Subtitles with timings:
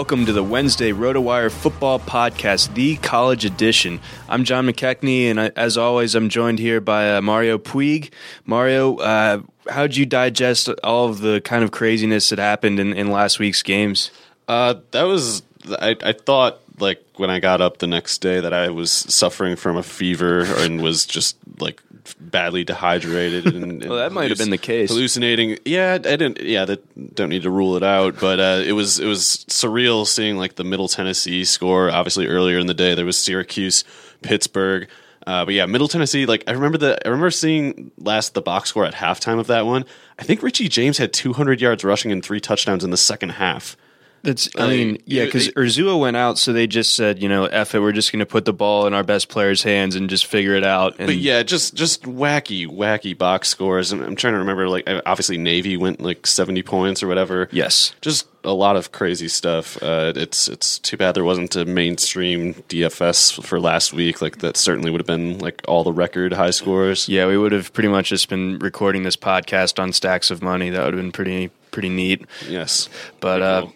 [0.00, 4.00] Welcome to the Wednesday RotoWire Football Podcast, the college edition.
[4.30, 8.10] I'm John McKechnie, and I, as always, I'm joined here by uh, Mario Puig.
[8.46, 12.94] Mario, uh, how did you digest all of the kind of craziness that happened in,
[12.94, 14.10] in last week's games?
[14.48, 18.54] Uh, that was I, I thought like when I got up the next day that
[18.54, 21.82] I was suffering from a fever and was just like
[22.30, 24.90] badly dehydrated and, well, that might have been the case.
[24.90, 25.58] Hallucinating.
[25.64, 26.40] Yeah, I didn't.
[26.40, 28.18] Yeah, that don't need to rule it out.
[28.20, 31.90] But uh, it was it was surreal seeing like the Middle Tennessee score.
[31.90, 33.84] Obviously, earlier in the day there was Syracuse,
[34.22, 34.88] Pittsburgh.
[35.26, 36.26] Uh, but yeah, Middle Tennessee.
[36.26, 39.66] Like I remember the I remember seeing last the box score at halftime of that
[39.66, 39.84] one.
[40.18, 43.76] I think Richie James had 200 yards rushing and three touchdowns in the second half.
[44.22, 47.74] That's, I mean, yeah, because Urzua went out, so they just said, you know, F
[47.74, 50.26] it, we're just going to put the ball in our best players' hands and just
[50.26, 50.96] figure it out.
[50.98, 53.92] And but yeah, just just wacky, wacky box scores.
[53.92, 57.48] I'm, I'm trying to remember, like, obviously Navy went like 70 points or whatever.
[57.50, 57.94] Yes.
[58.00, 59.82] Just a lot of crazy stuff.
[59.82, 64.22] Uh, it's it's too bad there wasn't a mainstream DFS for last week.
[64.22, 67.08] Like that certainly would have been like all the record high scores.
[67.08, 70.70] Yeah, we would have pretty much just been recording this podcast on stacks of money.
[70.70, 72.26] That would have been pretty pretty neat.
[72.48, 72.88] Yes,
[73.20, 73.66] but uh,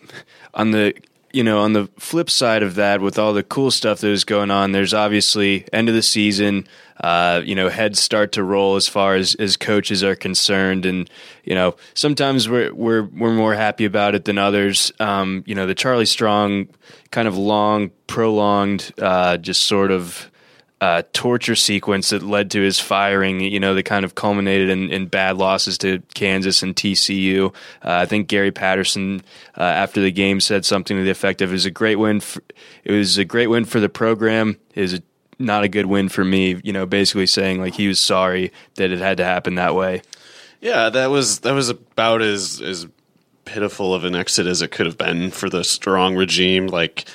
[0.54, 0.94] on the
[1.32, 4.24] you know on the flip side of that, with all the cool stuff that was
[4.24, 6.66] going on, there's obviously end of the season.
[7.02, 11.10] Uh, you know, heads start to roll as far as, as coaches are concerned, and
[11.42, 14.92] you know sometimes we're we're we're more happy about it than others.
[15.00, 16.68] Um, you know, the Charlie Strong
[17.10, 20.30] kind of long, prolonged, uh, just sort of
[20.84, 24.90] uh, torture sequence that led to his firing, you know, that kind of culminated in,
[24.90, 27.46] in bad losses to Kansas and TCU.
[27.82, 29.22] Uh, I think Gary Patterson,
[29.56, 32.20] uh, after the game, said something to the effect of, "It was a great win.
[32.20, 32.42] For,
[32.84, 34.58] it was a great win for the program.
[34.74, 35.00] It was
[35.38, 38.90] not a good win for me." You know, basically saying like he was sorry that
[38.90, 40.02] it had to happen that way.
[40.60, 42.86] Yeah, that was that was about as as
[43.46, 46.66] pitiful of an exit as it could have been for the strong regime.
[46.66, 47.06] Like,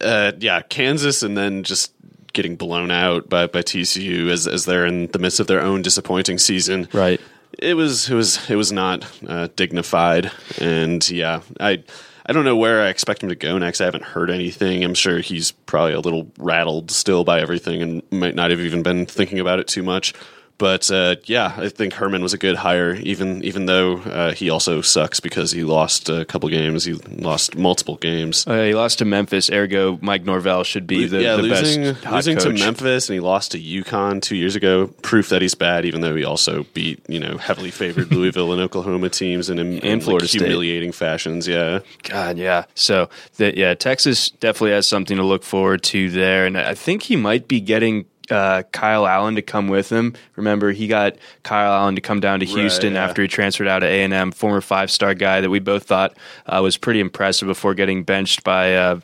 [0.00, 1.92] uh, yeah, Kansas, and then just
[2.32, 5.82] getting blown out by, by TCU as as they're in the midst of their own
[5.82, 6.88] disappointing season.
[6.92, 7.20] Right.
[7.58, 11.82] it was it was it was not uh, dignified, and yeah, I
[12.24, 13.80] I don't know where I expect him to go next.
[13.80, 14.84] I haven't heard anything.
[14.84, 18.82] I'm sure he's probably a little rattled still by everything, and might not have even
[18.82, 20.14] been thinking about it too much.
[20.58, 24.50] But uh, yeah, I think Herman was a good hire, even even though uh, he
[24.50, 26.84] also sucks because he lost a couple games.
[26.84, 28.46] He lost multiple games.
[28.46, 29.50] Uh, he lost to Memphis.
[29.50, 32.50] Ergo, Mike Norvell should be the, yeah, the losing, best losing to.
[32.52, 34.86] Memphis and he lost to UConn two years ago.
[35.02, 38.60] Proof that he's bad, even though he also beat you know heavily favored Louisville and
[38.60, 40.42] Oklahoma teams in, in, like, Florida State.
[40.42, 41.48] humiliating fashions.
[41.48, 42.66] Yeah, God, yeah.
[42.74, 47.02] So, the, yeah, Texas definitely has something to look forward to there, and I think
[47.02, 50.14] he might be getting uh, Kyle Allen to come with him.
[50.36, 53.04] Remember, he got Kyle Allen to come down to Houston yeah.
[53.04, 54.32] after he transferred out of A and M.
[54.32, 58.42] Former five star guy that we both thought uh, was pretty impressive before getting benched
[58.44, 59.00] by.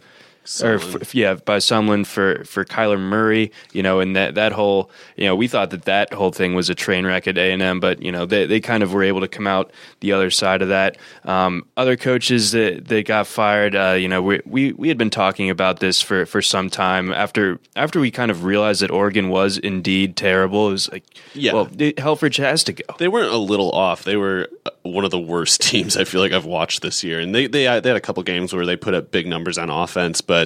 [0.62, 4.91] Or f- yeah, by Sumlin for for Kyler Murray, you know, and that that whole,
[5.17, 7.61] you know, we thought that that whole thing was a train wreck at A and
[7.62, 10.31] M, but you know, they they kind of were able to come out the other
[10.31, 10.97] side of that.
[11.25, 15.11] Um, other coaches that that got fired, uh, you know, we, we we had been
[15.11, 19.29] talking about this for for some time after after we kind of realized that Oregon
[19.29, 20.69] was indeed terrible.
[20.69, 21.05] It was like,
[21.35, 21.53] Yeah.
[21.53, 22.85] well, Helfrich has to go.
[22.99, 24.05] they weren't a little off.
[24.05, 27.21] They were uh, one of the worst teams I feel like I've watched this year,
[27.21, 29.69] and they they they had a couple games where they put up big numbers on
[29.71, 30.38] offense, but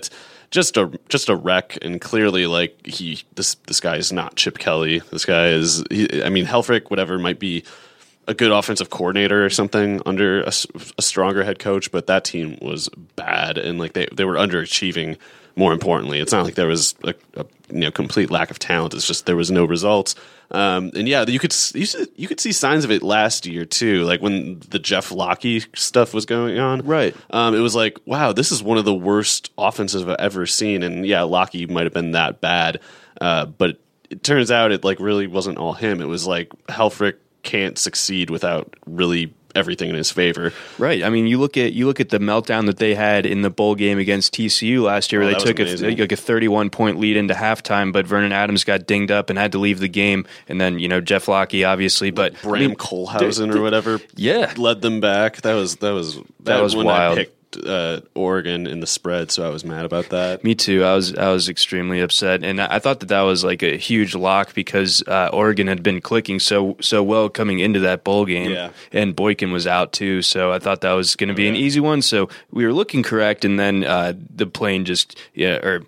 [0.50, 1.78] just a just a wreck.
[1.82, 5.00] And clearly, like he this this guy is not Chip Kelly.
[5.10, 5.82] This guy is.
[5.90, 7.64] He, I mean, Helfrich, whatever might be
[8.28, 12.88] a good offensive coordinator or something under a stronger head coach, but that team was
[13.16, 15.16] bad and like they they were underachieving.
[15.54, 18.94] More importantly, it's not like there was a, a you know complete lack of talent.
[18.94, 20.14] It's just there was no results.
[20.52, 24.04] Um, and yeah, you could you, you could see signs of it last year too,
[24.04, 26.82] like when the Jeff Lockie stuff was going on.
[26.82, 27.16] Right.
[27.30, 30.82] Um, it was like, wow, this is one of the worst offenses I've ever seen.
[30.82, 32.80] And yeah, Lockie might have been that bad,
[33.20, 33.78] uh, but
[34.10, 36.02] it turns out it like really wasn't all him.
[36.02, 40.52] It was like Helfrich can't succeed without really everything in his favor.
[40.78, 41.02] Right.
[41.02, 43.50] I mean, you look at you look at the meltdown that they had in the
[43.50, 46.98] bowl game against TCU last year, where Oh, they took a, like a 31 point
[46.98, 50.26] lead into halftime, but Vernon Adams got dinged up and had to leave the game,
[50.48, 54.52] and then you know Jeff Lockie, obviously, but I Bram mean, Kohlhausen or whatever, yeah.
[54.56, 55.42] led them back.
[55.42, 57.18] That was that was that, was when wild.
[57.18, 60.42] I picked uh, Oregon in the spread, so I was mad about that.
[60.44, 60.84] Me too.
[60.84, 64.14] I was I was extremely upset, and I thought that that was like a huge
[64.14, 68.50] lock because uh, Oregon had been clicking so so well coming into that bowl game,
[68.50, 68.70] Yeah.
[68.92, 70.22] and Boykin was out too.
[70.22, 72.02] So I thought that was going to be an easy one.
[72.02, 75.82] So we were looking correct, and then uh, the plane just yeah or.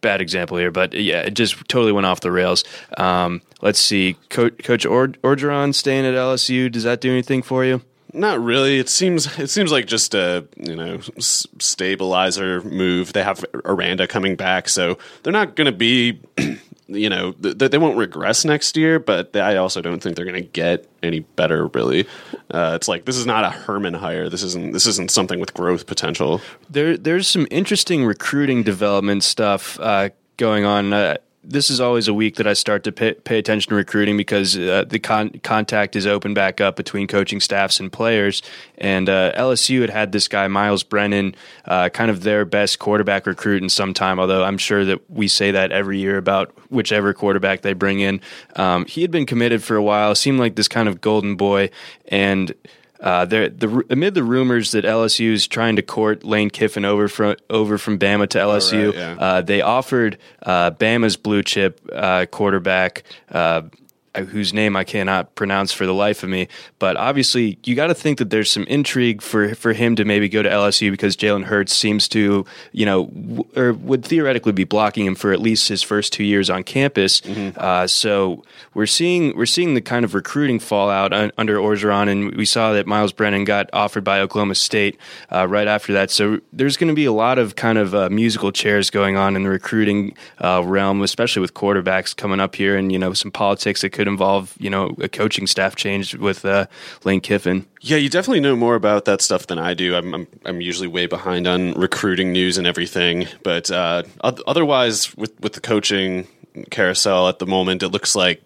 [0.00, 2.62] Bad example here, but yeah, it just totally went off the rails.
[2.96, 6.70] Um, let's see, Coach, Coach Ord- Orgeron staying at LSU.
[6.70, 7.82] Does that do anything for you?
[8.18, 8.78] Not really.
[8.78, 13.12] It seems it seems like just a you know s- stabilizer move.
[13.12, 16.20] They have Aranda coming back, so they're not going to be
[16.88, 18.98] you know th- they won't regress next year.
[18.98, 21.68] But I also don't think they're going to get any better.
[21.68, 22.06] Really,
[22.50, 24.28] uh, it's like this is not a Herman hire.
[24.28, 26.40] This isn't this isn't something with growth potential.
[26.68, 30.92] There, there's some interesting recruiting development stuff uh, going on.
[30.92, 34.16] Uh, this is always a week that I start to pay, pay attention to recruiting
[34.16, 38.42] because uh, the con- contact is open back up between coaching staffs and players.
[38.76, 43.26] And uh, LSU had had this guy Myles Brennan, uh, kind of their best quarterback
[43.26, 44.18] recruit in some time.
[44.18, 48.20] Although I'm sure that we say that every year about whichever quarterback they bring in.
[48.56, 51.70] Um, he had been committed for a while, seemed like this kind of golden boy,
[52.08, 52.52] and
[53.00, 57.36] uh, the, amid the rumors that LSU is trying to court Lane Kiffin over from
[57.48, 59.16] over from Bama to LSU, right, yeah.
[59.18, 63.04] uh, they offered uh, Bama's blue chip uh, quarterback.
[64.18, 66.48] Uh, Whose name I cannot pronounce for the life of me,
[66.78, 70.28] but obviously you got to think that there's some intrigue for for him to maybe
[70.28, 74.64] go to LSU because Jalen Hurts seems to, you know, w- or would theoretically be
[74.64, 77.22] blocking him for at least his first two years on campus.
[77.56, 78.42] Uh, so
[78.74, 82.72] we're seeing we're seeing the kind of recruiting fallout un- under Orgeron, and we saw
[82.72, 84.98] that Myles Brennan got offered by Oklahoma State
[85.32, 86.10] uh, right after that.
[86.10, 89.36] So there's going to be a lot of kind of uh, musical chairs going on
[89.36, 93.30] in the recruiting uh, realm, especially with quarterbacks coming up here, and you know some
[93.30, 96.66] politics that could involve you know a coaching staff change with uh,
[97.04, 97.66] Lane Kiffin.
[97.80, 99.94] Yeah, you definitely know more about that stuff than I do.
[99.94, 105.38] I'm I'm, I'm usually way behind on recruiting news and everything, but uh, otherwise, with
[105.40, 106.26] with the coaching
[106.70, 108.42] carousel at the moment, it looks like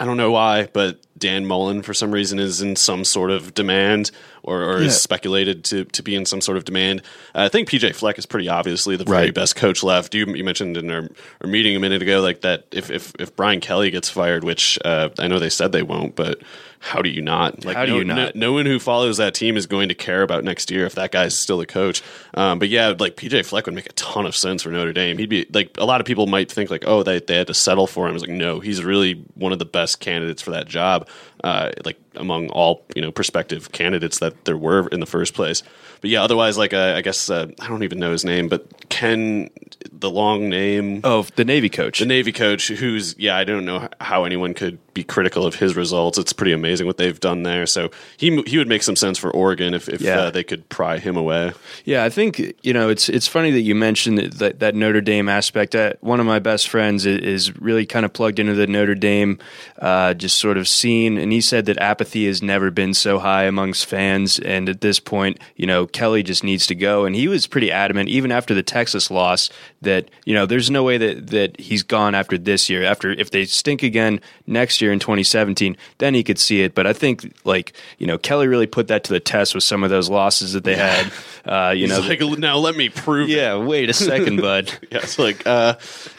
[0.00, 3.52] I don't know why, but Dan Mullen for some reason is in some sort of
[3.52, 4.10] demand,
[4.42, 4.86] or, or Yeah.
[4.86, 7.02] is speculated to, to be in some sort of demand.
[7.34, 9.34] Uh, I think PJ Fleck is pretty obviously the very Right.
[9.34, 10.14] best coach left.
[10.14, 11.08] You, you mentioned in our,
[11.42, 14.78] our meeting a minute ago, like that if if, if Brian Kelly gets fired, which
[14.84, 16.40] uh, I know they said they won't, but
[16.82, 17.62] how do you not?
[17.66, 18.34] Like, How do no, you not?
[18.34, 20.94] No, no one who follows that team is going to care about next year if
[20.94, 22.02] that guy's still the coach.
[22.32, 25.18] Um, but yeah, like PJ Fleck would make a ton of sense for Notre Dame.
[25.18, 27.54] He'd be like a lot of people might think like, oh, they they had to
[27.54, 28.14] settle for him.
[28.14, 31.06] It's like no, he's really one of the best candidates for that job.
[31.44, 35.62] Uh, like among all you know prospective candidates that there were in the first place.
[36.00, 38.88] But yeah, otherwise, like uh, I guess uh, I don't even know his name, but
[38.88, 39.50] Ken,
[39.92, 41.98] the long name, of the Navy coach.
[42.00, 45.76] the Navy coach, who's yeah, I don't know how anyone could be critical of his
[45.76, 46.18] results.
[46.18, 47.66] It's pretty amazing what they've done there.
[47.66, 50.18] So he he would make some sense for Oregon if, if Yeah.
[50.20, 51.52] uh, they could pry him away.
[51.84, 55.28] Yeah, I think you know it's it's funny that you mentioned that that, Notre Dame
[55.28, 55.76] aspect.
[56.00, 59.38] One of my best friends is, is really kind of plugged into the Notre Dame
[59.78, 63.44] uh, just sort of scene, and he said that apathy has never been so high
[63.44, 67.28] amongst fans, and at this point, you know, Kelly just needs to go, and he
[67.28, 69.50] was pretty adamant even after the Texas loss
[69.82, 72.82] that you know there's no way that that he's gone after this year.
[72.84, 76.74] After if they stink again next year in 2017, then he could see it.
[76.74, 79.82] But I think like you know Kelly really put that to the test with some
[79.84, 81.12] of those losses that they had.
[81.44, 83.32] Uh, you He's know, like, now let me prove it.
[83.34, 84.70] yeah, wait a second, bud.
[84.90, 85.74] Yeah, it's like uh,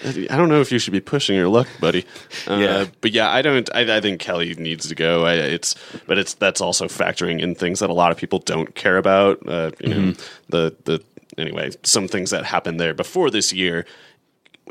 [0.06, 2.06] I don't know if you should be pushing your luck, buddy.
[2.48, 2.86] Uh, Yeah.
[3.01, 3.70] but yeah, I don't.
[3.74, 5.00] I, I think Kelly needs to go.
[5.03, 5.75] I, it's
[6.08, 9.39] but it's that's also factoring in things that a lot of people don't care about.
[9.48, 10.22] Uh, you Mm-hmm.
[10.50, 11.03] the the
[11.38, 13.86] anyway, some things that happened there before this year.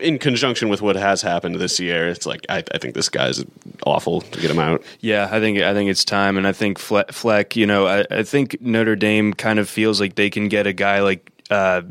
[0.00, 3.44] In conjunction with what has happened this year, it's like I, I think this guy's
[3.84, 4.82] awful to get him out.
[5.00, 7.54] Yeah, I think I think it's time, and I think Fleck.
[7.56, 10.72] You know, I, I think Notre Dame kind of feels like they can get a
[10.72, 11.82] guy like uh,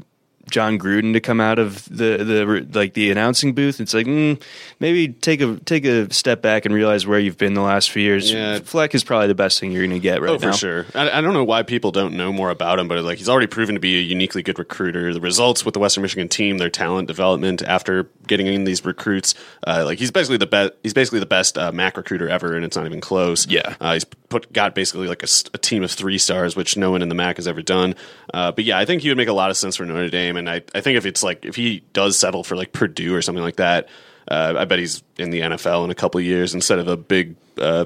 [0.49, 3.79] Jon Gruden to come out of the the like the announcing booth.
[3.79, 4.41] It's like mm,
[4.79, 8.03] maybe take a take a step back and realize where you've been the last few
[8.03, 8.31] years.
[8.31, 8.59] Yeah.
[8.59, 10.33] Fleck is probably the best thing you're going to get right now.
[10.35, 10.51] oh, for now.
[10.51, 10.85] sure.
[10.95, 13.47] I, I don't know why people don't know more about him, but like he's already
[13.47, 15.13] proven to be a uniquely good recruiter.
[15.13, 19.35] The results with the Western Michigan team, their talent development after getting in these recruits,
[19.65, 20.73] uh, like he's basically the best.
[20.83, 23.47] He's basically the best uh, MAC recruiter ever, and it's not even close.
[23.47, 23.75] Yeah.
[23.79, 27.01] uh, he's put got basically like a, a team of three stars, which no one
[27.01, 27.95] in the MAC has ever done.
[28.33, 30.37] Uh, but yeah, I think he would make a lot of sense for Notre Dame,
[30.39, 33.21] and I, I think if it's like if he does settle for like Purdue or
[33.21, 33.87] something like that.
[34.27, 37.35] Uh, I bet he's in the NFL in a couple years instead of a big
[37.57, 37.85] uh,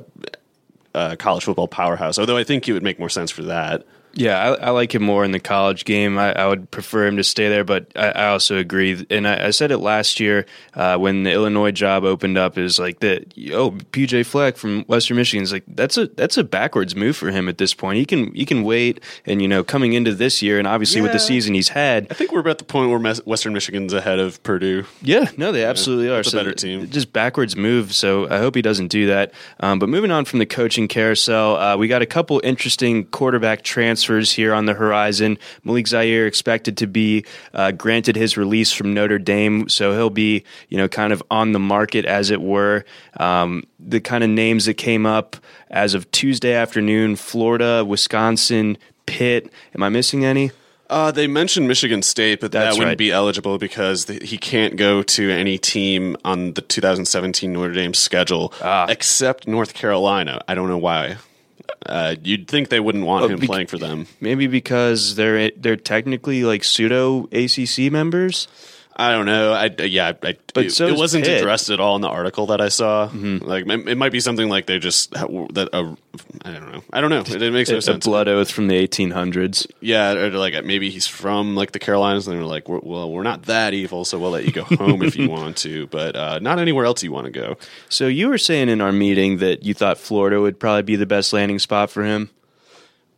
[0.93, 2.19] uh, college football powerhouse.
[2.19, 3.85] Although I think it would make more sense for that.
[4.15, 6.19] Yeah, I, I like him more in the college game.
[6.19, 9.03] I, I would prefer him to stay there, but I, I also agree.
[9.09, 12.57] And I, I said it last year uh, when the Illinois job opened up.
[12.57, 13.33] Is like that.
[13.51, 17.31] Oh, PJ Fleck from Western Michigan is like that's a that's a backwards move for
[17.31, 17.97] him at this point.
[17.97, 21.11] He can he can wait, and you know coming into this year, and obviously with
[21.11, 24.19] the season he's had, I think we're about the point where Mes- Western Michigan's ahead
[24.19, 24.85] of Purdue.
[25.01, 26.19] yeah, no, they absolutely are.
[26.19, 26.87] it's a better team.
[26.89, 27.95] Just backwards move.
[27.95, 29.33] So I hope he doesn't do that.
[29.59, 33.63] Um, but moving on from the coaching carousel, uh, we got a couple interesting quarterback
[33.63, 35.37] transfers here on the horizon.
[35.63, 40.43] Malik Zaire expected to be uh, granted his release from Notre Dame, so he'll be
[40.69, 42.85] you know kind of on the market as it were.
[43.17, 45.35] Um, the kind of names that came up
[45.69, 49.51] as of Tuesday afternoon: Florida, Wisconsin, Pitt.
[49.75, 50.51] Am I missing any?
[50.89, 52.97] Uh, they mentioned Michigan State, but That's that wouldn't right.
[52.97, 57.95] be eligible because th- he can't go to any team on the 2017 Notre Dame
[57.95, 58.85] schedule Ah.
[58.89, 60.41] except North Carolina.
[60.47, 61.15] I don't know why.
[61.85, 64.07] Uh, you'd think they wouldn't want him bec- playing for them.
[64.21, 68.47] Maybe because they're they're technically like pseudo ACC members.
[68.95, 69.53] I don't know.
[69.53, 71.39] I yeah, I, But it, so it wasn't Pitt.
[71.41, 73.09] addressed at all in the article that I saw.
[73.13, 75.95] Like it, it might be something like they just that uh,
[76.43, 76.83] I don't know.
[76.93, 77.21] I don't know.
[77.21, 78.05] It, it makes no a sense.
[78.05, 79.65] blood oath from the 1800s.
[79.79, 83.23] Yeah, or like maybe he's from like the Carolinas, and they're like, we're, well, we're
[83.23, 86.39] not that evil, so we'll let you go home if you want to, but uh,
[86.39, 87.57] not anywhere else you want to go.
[87.89, 91.05] So you were saying in our meeting that you thought Florida would probably be the
[91.07, 92.29] best landing spot for him.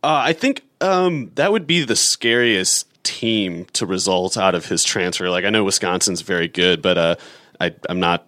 [0.02, 4.84] Uh, I think um, that would be the scariest team to result out of his
[4.84, 5.30] transfer.
[5.30, 7.16] Like I know Wisconsin's very good, but uh,
[7.60, 8.26] I, I'm not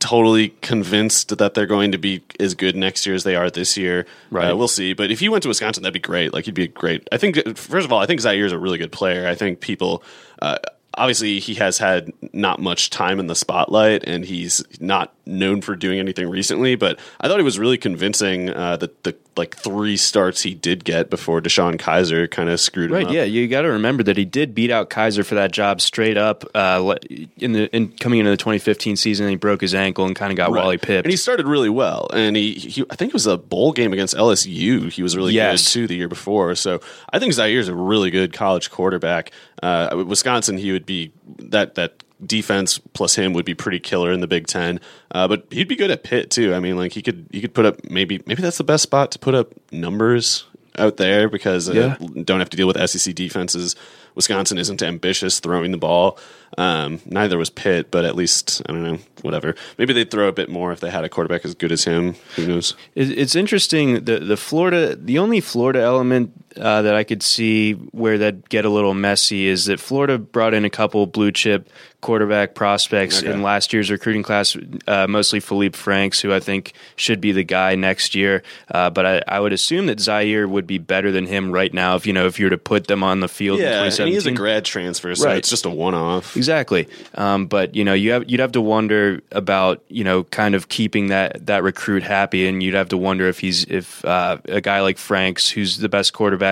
[0.00, 3.76] totally convinced that they're going to be as good next year as they are this
[3.76, 4.06] year.
[4.30, 4.50] Right.
[4.50, 4.92] Uh, we'll see.
[4.92, 6.32] But if he went to Wisconsin, that'd be great.
[6.32, 7.06] Like he'd be a great.
[7.12, 9.28] I think first of all, I think Zaire is a really good player.
[9.28, 10.02] I think people.
[10.40, 10.58] Uh,
[10.98, 15.76] Obviously, he has had not much time in the spotlight, and he's not known for
[15.76, 16.74] doing anything recently.
[16.74, 18.50] But I thought he was really convincing.
[18.50, 22.90] Uh, the the like three starts he did get before DeShone Kizer kind of screwed
[22.90, 23.12] him Right, up.
[23.12, 26.16] yeah, you got to remember that he did beat out Kizer for that job straight
[26.16, 26.96] up uh,
[27.38, 29.28] in the in coming into the 2015 season.
[29.28, 30.60] He broke his ankle and kind of got Right.
[30.64, 31.06] Wally pipped.
[31.06, 32.08] And he started really well.
[32.12, 34.90] And he, he, I think it was a bowl game against LSU.
[34.90, 35.64] He was really Yes.
[35.66, 36.56] good too the year before.
[36.56, 36.80] So
[37.12, 39.30] I think Zaire's a really good college quarterback.
[39.62, 44.20] Uh, Wisconsin, he would be that that defense plus him would be pretty killer in
[44.20, 44.80] the Big Ten.
[45.10, 46.54] Uh, but he'd be good at Pitt too.
[46.54, 49.12] I mean, like he could he could put up maybe maybe that's the best spot
[49.12, 50.44] to put up numbers
[50.78, 53.74] out there because uh, don't have to deal with SEC defenses.
[54.14, 56.18] Wisconsin isn't ambitious throwing the ball.
[56.56, 59.54] Um, neither was Pitt, but at least I don't know, whatever.
[59.76, 62.14] Maybe they'd throw a bit more if they had a quarterback as good as him.
[62.36, 62.74] Who knows?
[62.94, 64.04] It's interesting.
[64.04, 68.64] The the Florida, the only Florida element uh, that I could see where that get
[68.64, 71.68] a little messy is that Florida brought in a couple blue chip
[72.00, 73.32] quarterback prospects Okay.
[73.32, 77.42] in last year's recruiting class, uh, mostly Feleipe Franks, who I think should be the
[77.42, 78.44] guy next year.
[78.70, 81.96] Uh, but I, I would assume that Zaire would be better than him right now
[81.96, 83.58] if you know if you were to put them on the field.
[83.58, 84.12] Yeah, and 2017.
[84.12, 85.38] he is a grad transfer, so Right.
[85.38, 86.36] it's just a one-off.
[86.36, 86.86] Exactly,
[87.16, 90.68] um, but you know, you have you'd have to wonder about you know kind of
[90.68, 94.60] keeping that that recruit happy, and you'd have to wonder if he's if uh, a
[94.60, 96.47] guy like Franks, who's the best quarterback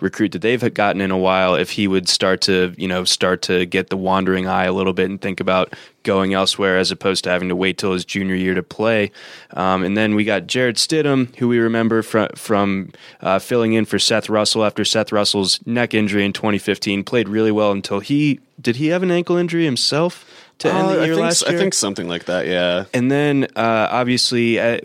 [0.00, 3.42] recruit that they've gotten in a while, if he would start to you know start
[3.42, 7.24] to get the wandering eye a little bit and think about going elsewhere as opposed
[7.24, 9.10] to having to wait till his junior year to play.
[9.54, 13.84] Um, and then we got Jarrett Stidham, who we remember from from uh, filling in
[13.84, 17.04] for Seth Russell after Seth Russell's neck injury in 2015.
[17.04, 20.24] Played really well until he did he have an ankle injury himself
[20.58, 22.46] to end Uh, the I year think, last I think something like that.
[22.46, 22.84] Yeah.
[22.94, 24.78] And then, uh, obviously, uh,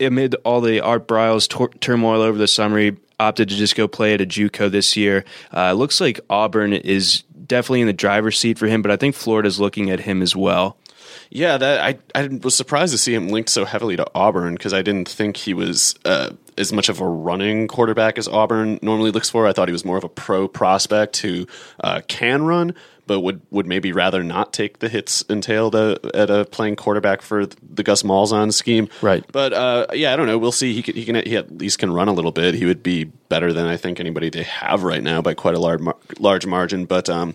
[0.00, 3.88] amid all the Art Briles tor- turmoil over the summer, he opted to just go
[3.88, 5.24] play at a JUCO this year.
[5.52, 9.14] Uh, looks like Auburn is definitely in the driver's seat for him, but I think
[9.14, 10.76] Florida's looking at him as well.
[11.34, 14.72] Yeah, that I I was surprised to see him linked so heavily to Auburn because
[14.72, 19.10] I didn't think he was uh, as much of a running quarterback as Auburn normally
[19.10, 19.44] looks for.
[19.44, 21.48] I thought he was more of a pro prospect who
[21.80, 22.72] uh, can run,
[23.08, 27.20] but would would maybe rather not take the hits entailed uh, at a playing quarterback
[27.20, 28.88] for the Gus Malzahn scheme.
[29.02, 29.24] Right.
[29.32, 30.38] But uh, yeah, I don't know.
[30.38, 30.72] We'll see.
[30.72, 32.54] He can, he can he at least can run a little bit.
[32.54, 35.58] He would be better than I think anybody they have right now by quite a
[35.58, 35.80] large
[36.20, 36.84] large margin.
[36.84, 37.34] But um,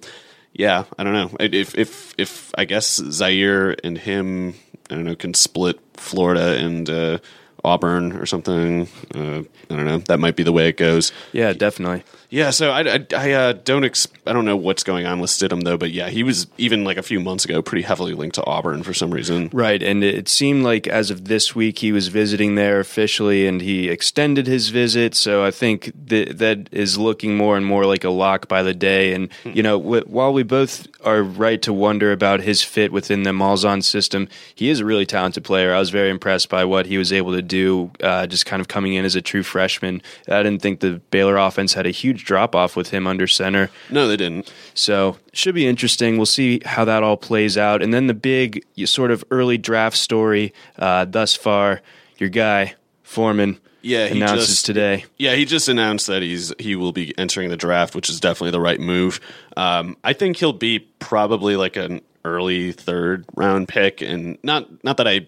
[0.54, 1.32] yeah, I don't know.
[1.40, 4.56] If if if I guess Zaire and him,
[4.90, 7.20] I don't know, can split Florida and uh,
[7.64, 8.88] Auburn or something.
[9.14, 10.00] Uh, I don't know.
[10.00, 11.12] That might be the way it goes.
[11.32, 12.04] Yeah, definitely.
[12.32, 15.32] Yeah, so I, I, I uh, don't ex- I don't know what's going on with
[15.32, 18.36] Stidham though, but yeah, he was even like a few months ago pretty heavily linked
[18.36, 19.50] to Auburn for some reason.
[19.52, 23.62] Right, and it seemed like as of this week he was visiting there officially, and
[23.62, 25.16] he extended his visit.
[25.16, 28.76] So I think that that is looking more and more like a lock by the
[28.76, 29.14] day.
[29.14, 33.24] And you know, wh- while we both are right to wonder about his fit within
[33.24, 35.74] the Malzahn system, he is a really talented player.
[35.74, 38.68] I was very impressed by what he was able to do, uh, just kind of
[38.68, 40.04] coming in as a true freshman.
[40.28, 43.70] I didn't think the Baylor offense had a huge drop off with him under center.
[43.90, 44.52] No, they didn't.
[44.74, 46.18] So should be interesting.
[46.18, 47.82] We'll see how that all plays out.
[47.82, 51.82] And then the big sort of early draft story uh, thus far.
[52.18, 55.06] Your guy Foreman Yeah, he announces just- today.
[55.18, 58.52] Yeah, he just announced that he's he will be entering the draft, which is definitely
[58.52, 59.20] the right move.
[59.58, 64.98] Um, I think he'll be probably like an early third round pick, and not not
[64.98, 65.28] that I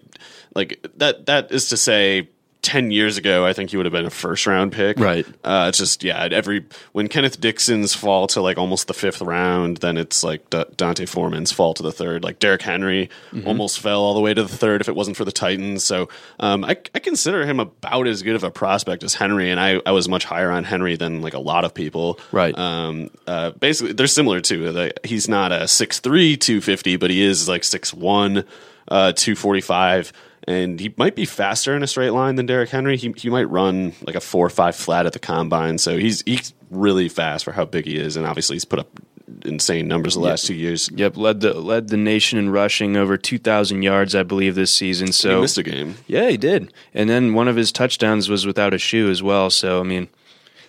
[0.54, 1.26] like that.
[1.26, 2.28] That is to say.
[2.62, 4.98] 10 years ago, I think he would have been a first round pick.
[5.00, 5.26] Right.
[5.42, 9.78] Uh, it's just, yeah, every, when Kenneth Dixon's fall to like almost the fifth round,
[9.78, 12.22] then it's like D- D'Onta Foreman's fall to the third.
[12.22, 13.48] Like Derrick Henry Mm-hmm.
[13.48, 15.82] almost fell all the way to the third if it wasn't for the Titans.
[15.84, 19.58] So um, I, I consider him about as good of a prospect as Henry, and
[19.58, 22.20] I, I was much higher on Henry than like a lot of people.
[22.30, 22.56] Right.
[22.56, 24.70] Um, uh, basically, they're similar too.
[24.70, 28.44] Like, he's not a 6'3", 250, but he is like 6'1",
[28.88, 30.12] uh, 245
[30.48, 32.96] and he might be faster in a straight line than Derrick Henry.
[32.96, 35.78] He he might run like a four or five flat at the combine.
[35.78, 38.88] So he's he's really fast for how big he is, and obviously he's put up
[39.44, 40.90] insane numbers the last two years.
[40.94, 44.72] Yep, led the led the nation in rushing over two thousand yards, I believe, this
[44.72, 45.12] season.
[45.12, 45.96] So he missed a game.
[46.06, 46.72] yeah, he did.
[46.94, 49.50] And then one of his touchdowns was without a shoe as well.
[49.50, 50.08] So I mean,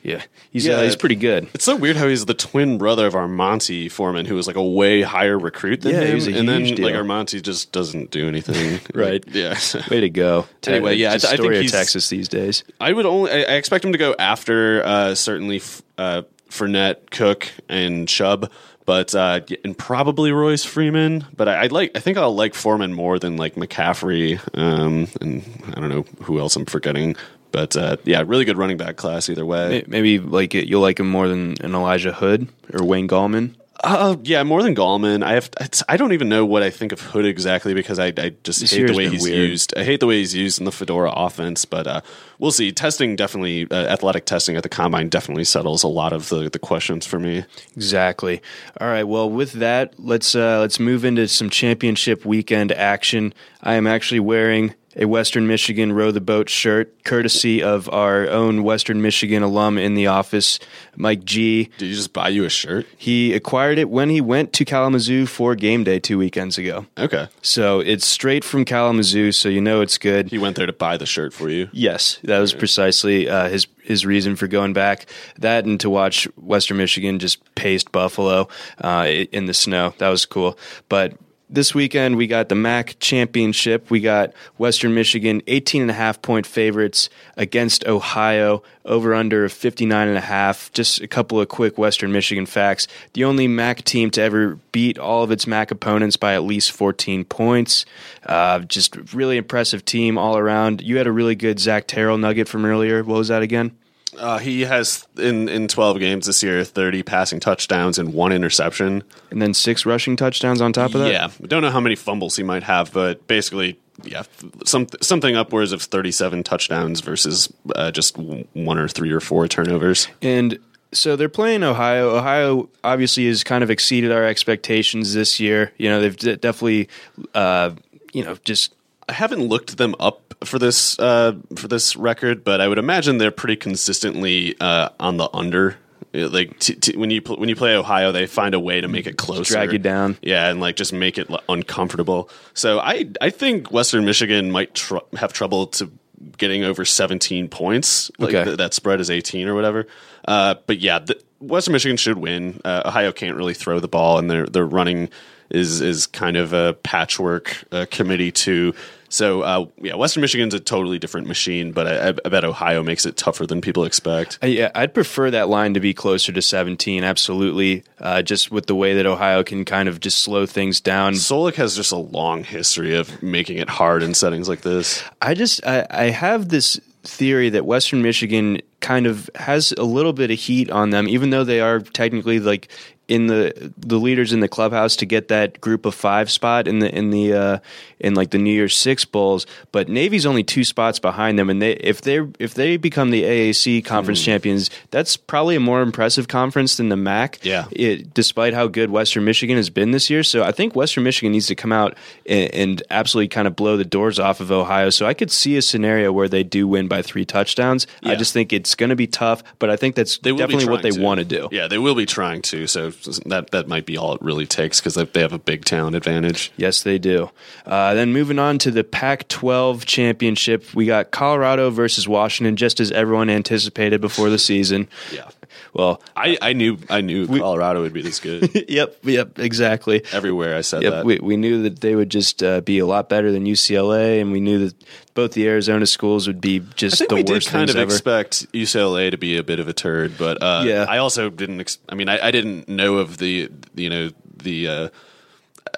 [0.03, 0.75] yeah, he's Yeah.
[0.75, 1.47] uh, he's pretty good.
[1.53, 4.63] It's so weird how he's the twin brother of Armanti Foreman, who was like a
[4.63, 7.03] way higher recruit than Yeah, him, and then huge like deal.
[7.03, 8.79] Armanti just doesn't do anything.
[8.93, 9.23] Right.
[9.31, 9.57] yeah.
[9.89, 10.45] Way to go.
[10.67, 12.63] Anyway, yeah, I I think story of he's- Texas these days.
[12.79, 13.31] I would only.
[13.31, 18.51] I, I expect him to go after uh, certainly f- uh, Fournette, Cook, and Chubb,
[18.85, 21.25] but uh, and probably Royce Freeman.
[21.35, 21.91] But I, I'd like.
[21.95, 25.43] I think I'll like Foreman more than like McCaffrey, um, and
[25.75, 27.15] I don't know who else I'm forgetting.
[27.53, 29.85] But uh, yeah, really good running back class either way.
[29.87, 33.53] Maybe like you'll like him more than an Elijah Hood or Wayne Gallman.
[33.83, 35.23] Uh, yeah, more than Gallman.
[35.23, 35.49] I have.
[35.59, 38.61] It's, I don't even know what I think of Hood exactly because I, I just
[38.61, 39.49] This hate the way he's weird.
[39.49, 39.77] used.
[39.77, 41.65] I hate the way he's used in the Fedora offense.
[41.65, 42.01] But uh,
[42.39, 42.71] we'll see.
[42.71, 46.59] Testing definitely, uh, athletic testing at the combine definitely settles a lot of the, the
[46.59, 47.45] questions for me.
[47.75, 48.41] Exactly.
[48.79, 49.03] All right.
[49.03, 53.33] Well, with that, let's uh, let's move into some championship weekend action.
[53.61, 58.61] I am actually wearing a Western Michigan row the boat shirt, courtesy of our own
[58.61, 60.59] Western Michigan alum in the office,
[60.95, 61.71] Mike G.
[61.79, 62.85] Did you just buy you a shirt?
[62.95, 66.85] He acquired it when he went to Kalamazoo for game day two weekends ago.
[66.95, 70.29] Okay, So it's straight from Kalamazoo, so you know it's good.
[70.29, 71.69] he went there to buy the shirt for you.
[71.71, 75.05] Yes, that was precisely uh, his his reason for going back.
[75.37, 78.47] That and to watch Western Michigan just paste Buffalo
[78.79, 79.93] uh, in the snow.
[79.99, 80.57] That was cool.
[80.89, 81.13] But
[81.53, 83.91] this weekend we got the MAC championship.
[83.91, 90.07] We got Western Michigan 18 and a half point favorites against Ohio over under 59
[90.07, 90.71] and a half.
[90.73, 92.87] Just a couple of quick Western Michigan facts.
[93.13, 96.71] The only MAC team to ever beat all of its MAC opponents by at least
[96.71, 97.85] 14 points.
[98.25, 100.81] Uh, just really impressive team all around.
[100.81, 103.03] You had a really good Zach Terrell nugget from earlier.
[103.03, 103.77] What was that again?
[104.17, 109.03] Uh, he has in in 12 games this year 30 passing touchdowns and one interception.
[109.31, 111.11] And then six rushing touchdowns on top of that?
[111.11, 114.23] Yeah, don't know how many fumbles he might have, but basically, yeah,
[114.65, 120.07] some something upwards of 37 touchdowns versus uh, just one or three or four turnovers.
[120.21, 120.59] And
[120.93, 122.15] so they're playing Ohio.
[122.15, 125.73] Ohio obviously has kind of exceeded our expectations this year.
[125.77, 126.89] You know, they've d- definitely,
[127.33, 127.71] uh,
[128.13, 128.73] you know, just
[129.09, 133.17] I haven't looked them up for this uh, for this record, but I would imagine
[133.17, 135.77] they're pretty consistently uh, on the under.
[136.15, 138.87] Like t- t- when you pl- when you play Ohio, they find a way to
[138.87, 142.29] make it closer, drag you down, yeah, and like just make it l- uncomfortable.
[142.53, 145.89] So I I think Western Michigan might tr- have trouble to
[146.37, 148.11] getting over 17 points.
[148.19, 148.43] Like Okay.
[148.43, 149.87] th- that spread is 18 or whatever.
[150.27, 152.61] Uh, but yeah, the, Western Michigan should win.
[152.63, 155.09] Uh, Ohio can't really throw the ball, and their their running
[155.49, 158.73] is is kind of a patchwork uh, committee too.
[159.09, 163.05] So uh, yeah, Western Michigan's a totally different machine, but I, I bet Ohio makes
[163.05, 164.39] it tougher than people expect.
[164.41, 167.83] Uh, Yeah, I'd prefer that line to be closer to 17, absolutely.
[167.99, 171.13] Uh, just with the way that Ohio can kind of just slow things down.
[171.13, 175.03] Solich has just a long history of making it hard in settings like this.
[175.21, 180.13] I just I, I have this theory that Western Michigan kind of has a little
[180.13, 182.69] bit of heat on them, even though they are technically like
[183.13, 186.79] in the the leaders in the clubhouse to get that group of five spot in
[186.79, 187.57] the in the uh,
[187.99, 189.45] in like the New Year's Six bowls.
[189.71, 193.23] But Navy's only two spots behind them, and they if they if they become the
[193.23, 194.25] AAC conference Hmm.
[194.25, 197.39] champions, that's probably a more impressive conference than the MAC.
[197.43, 197.65] Yeah.
[197.71, 201.31] It, despite how good Western Michigan has been this year, so I think Western Michigan
[201.33, 201.95] needs to come out
[202.25, 204.89] and, and absolutely kind of blow the doors off of Ohio.
[204.89, 207.85] So I could see a scenario where they do win by three touchdowns.
[208.03, 210.81] I just think it's going to be tough, but I think that's They definitely what
[210.81, 211.01] they to.
[211.01, 211.47] want to do.
[211.51, 212.67] Yeah, they will be trying to.
[212.67, 212.91] So
[213.25, 216.51] that that might be all it really takes because they have a big talent advantage.
[216.57, 217.29] Yes, they do.
[217.65, 222.79] Uh, then moving on to the Pac 12 championship, we got Colorado versus Washington, just
[222.79, 224.87] as everyone anticipated before the season.
[225.11, 225.29] Yeah.
[225.73, 228.65] Well, I, I knew I knew Colorado would be this good.
[228.69, 230.03] yep, yep, exactly.
[230.11, 231.05] Everywhere I said Yep, that.
[231.05, 234.31] we, we knew that they would just uh, be a lot better than UCLA, and
[234.31, 234.75] we knew that
[235.15, 237.91] both the Arizona schools would be just the we did worst kind of ever.
[237.91, 240.85] expect UCLA to be a bit of a turd, but uh, Yeah.
[240.87, 241.59] I also didn't.
[241.61, 244.67] Ex- I mean, I, I didn't know of the you know the.
[244.67, 244.89] Uh,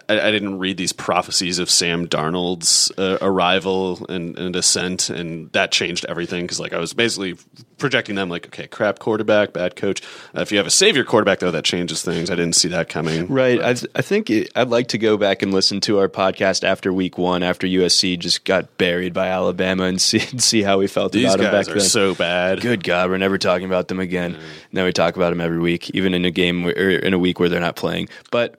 [0.07, 5.51] I, I didn't read these prophecies of Sam Darnold's uh, arrival and, and ascent, and
[5.53, 7.35] that changed everything because, like, I was basically
[7.77, 10.01] projecting them like, okay, crap quarterback, bad coach.
[10.35, 12.29] Uh, if you have a savior quarterback, though, that changes things.
[12.29, 13.27] I didn't see that coming.
[13.27, 13.59] Right.
[13.61, 16.93] I, I think it, I'd like to go back and listen to our podcast after
[16.93, 21.11] week one, after USC just got buried by Alabama, and see see how we felt
[21.11, 21.81] These about them back are then.
[21.81, 22.61] so bad.
[22.61, 24.37] Good God, we're never talking about them again.
[24.71, 27.19] Now we talk about them every week, even in a game where, or in a
[27.19, 28.09] week where they're not playing.
[28.31, 28.55] But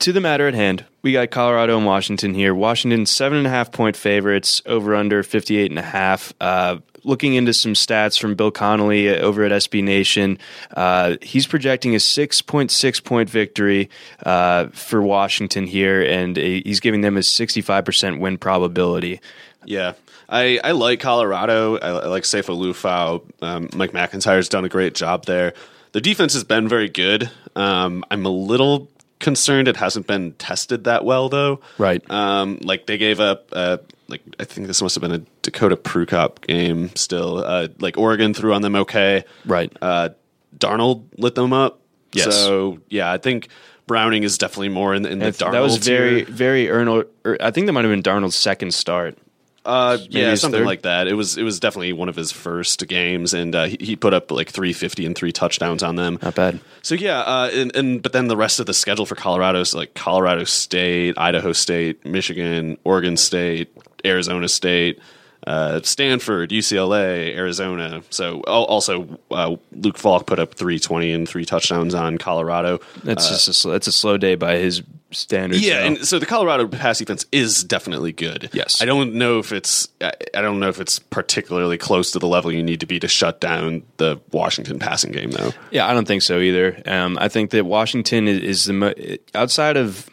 [0.00, 2.54] to the matter at hand, we got Colorado and Washington here.
[2.54, 6.32] Washington seven and a half point favorites, over under fifty eight and a half.
[6.40, 10.38] Uh, looking into some stats from Bill Connolly over at SB Nation,
[10.76, 13.88] uh, he's projecting a six point six point victory
[14.24, 19.20] uh, for Washington here, and a, he's giving them a sixty five percent win probability.
[19.64, 19.94] Yeah.
[20.28, 21.76] I, I like Colorado.
[21.78, 23.22] I, I like Sefo Liufau.
[23.42, 25.54] Um, Mike McIntyre's done a great job there.
[25.92, 27.30] The defense has been very good.
[27.54, 28.88] Um, I'm a little
[29.20, 31.60] concerned it hasn't been tested that well, though.
[31.78, 32.02] Right.
[32.10, 33.48] Um, like they gave up.
[33.52, 36.94] Uh, like I think this must have been a Dakota Prukop game.
[36.94, 39.24] Still, uh, like Oregon threw on them okay.
[39.44, 39.72] Right.
[39.82, 40.10] Uh,
[40.56, 41.80] Darnold lit them up.
[42.12, 42.34] Yes.
[42.34, 43.48] So yeah, I think
[43.86, 45.52] Browning is definitely more in the, in the That- Darnold.
[45.52, 46.34] that was very, tier.
[46.34, 47.06] very Arnold.
[47.40, 49.18] I think that might have been Darnold's second start.
[49.66, 50.66] Uh, yeah, something third?
[50.66, 51.08] like that.
[51.08, 54.14] It was it was definitely one of his first games, and uh, he, he put
[54.14, 56.20] up like 350 and three touchdowns on them.
[56.22, 56.60] Not bad.
[56.82, 59.74] So yeah, uh, and, and but then the rest of the schedule for Colorado is
[59.74, 65.00] like Colorado State, Idaho State, Michigan, Oregon State, Arizona State,
[65.46, 68.02] uh, Stanford, UCLA, Arizona.
[68.10, 72.80] So also uh, Luke Falk put up 320 and three touchdowns on Colorado.
[73.04, 74.82] That's just a, sl- that's a slow day by his
[75.12, 75.64] standards.
[75.64, 75.86] Yeah, though.
[75.86, 78.50] and so the Colorado pass defense is definitely good.
[78.52, 78.82] Yes.
[78.82, 82.26] I don't know if it's I I don't know if it's particularly close to the
[82.26, 85.52] level you need to be to shut down the Washington passing game, though.
[85.70, 86.82] yeah, I don't think so either.
[86.86, 88.94] Um, I think that Washington is, is the mo-
[89.34, 90.10] outside of.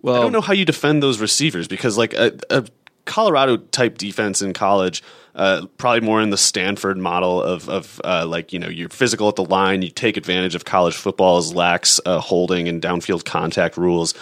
[0.00, 2.64] Well, I don't know how you defend those receivers because like a, a
[3.04, 5.02] Colorado type defense in college.
[5.34, 9.28] Uh, probably more in the Stanford model of, of uh, like you know you're physical
[9.28, 13.78] at the line, you take advantage of college football's lax uh, holding and downfield contact
[13.78, 14.14] rules.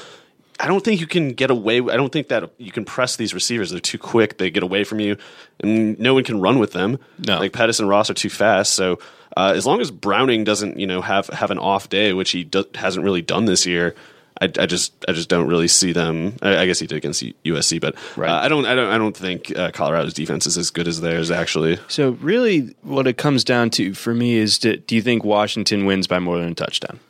[0.61, 1.79] I don't think you can get away.
[1.79, 3.71] I don't think that you can press these receivers.
[3.71, 4.37] They're too quick.
[4.37, 5.17] They get away from you,
[5.59, 6.99] and no one can run with them.
[7.19, 7.39] No.
[7.39, 8.75] Like Pettis and Ross are too fast.
[8.75, 8.99] So
[9.37, 12.45] uh, as long as Browning doesn't, you know, have have an off day, which he
[12.45, 13.95] do- hasn't really done this year,
[14.41, 16.37] I, I just I just don't really see them.
[16.41, 18.31] I, I guess he did against USC, but Right.
[18.31, 21.01] uh, I don't I don't I don't think uh, Colorado's defense is as good as
[21.03, 21.31] theirs.
[21.31, 25.25] Actually, So really, what it comes down to for me is: do, do you think
[25.25, 27.01] Washington wins by more than a touchdown?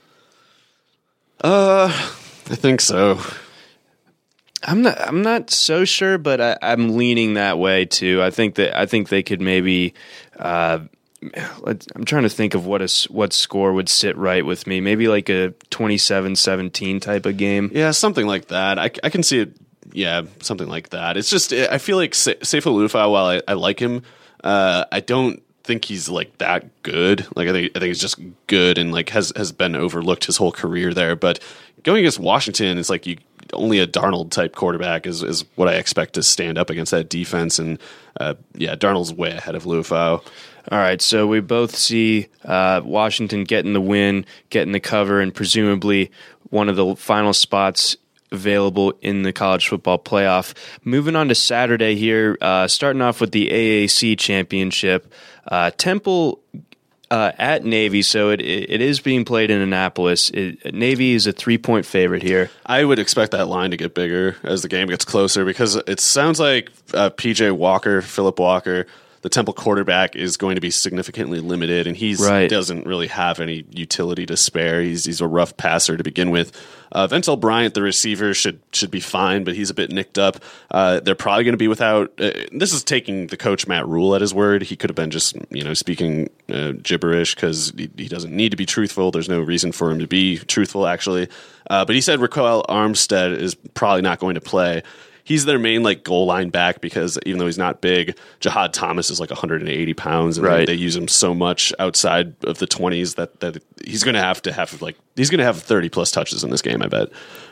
[1.43, 3.21] uh, I think so.
[4.63, 5.01] I'm not.
[5.01, 8.23] I'm not so sure, but I, I'm leaning that way too.
[8.23, 9.95] I think that I think they could maybe.
[10.39, 10.81] Uh,
[11.67, 14.81] I'm trying to think of what a what score would sit right with me.
[14.81, 17.71] Maybe like a 27-17 type of game.
[17.73, 18.79] Yeah, something like that.
[18.79, 19.57] I, I can see it.
[19.93, 21.17] Yeah, something like that.
[21.17, 24.03] It's just I feel like Sa- Lufa, while I, I like him,
[24.45, 27.27] uh, I don't think he's like that good.
[27.37, 30.37] Like I think I think he's just good and like has has been overlooked his
[30.37, 31.17] whole career there.
[31.17, 31.41] But
[31.83, 33.19] going against Washington, it's like you
[33.53, 37.09] only a Darnold type quarterback is is what I expect to stand up against that
[37.09, 37.59] defense.
[37.59, 37.79] And
[38.19, 40.23] uh, yeah, Darnold's way ahead of Liufau.
[40.71, 45.35] All right, so we both see uh, Washington getting the win, getting the cover, and
[45.35, 46.13] presumably
[46.51, 47.97] one of the final spots
[48.31, 50.55] available in the college football playoff.
[50.85, 55.13] Moving on to Saturday here, uh, starting off with the AAC championship.
[55.47, 56.41] Uh, Temple
[57.11, 60.31] uh, at Navy, so it, it is being played in Annapolis.
[60.31, 62.51] It, Navy is a three point favorite here.
[62.65, 65.99] I would expect that line to get bigger as the game gets closer because it
[65.99, 68.87] sounds like uh, PJ Walker, Philip Walker,
[69.23, 72.49] the Temple quarterback, is going to be significantly limited, and he Right.
[72.49, 74.81] doesn't really have any utility to spare.
[74.83, 76.53] He's he's a rough passer to begin with.
[76.93, 80.43] Uh, Ventell Bryant, the receiver, should should be fine, but he's a bit nicked up.
[80.71, 82.13] Uh, they're probably going to be without.
[82.19, 84.63] Uh, this is taking the coach Matt Rhule at his word.
[84.63, 88.51] He could have been just you know speaking uh, gibberish because he, he doesn't need
[88.51, 89.11] to be truthful.
[89.11, 91.29] There's no reason for him to be truthful, actually.
[91.69, 94.83] Uh, but he said Ryquell Armstead is probably not going to play.
[95.25, 99.11] He's their main like goal line back because even though he's not big, Jahad Thomas
[99.11, 100.67] is like 180 pounds, and Right.
[100.67, 104.21] they, they use him so much outside of the 20s that that he's going to
[104.23, 106.89] have to have like he's going to have 30 plus touches in this game, I
[106.89, 107.09] bet.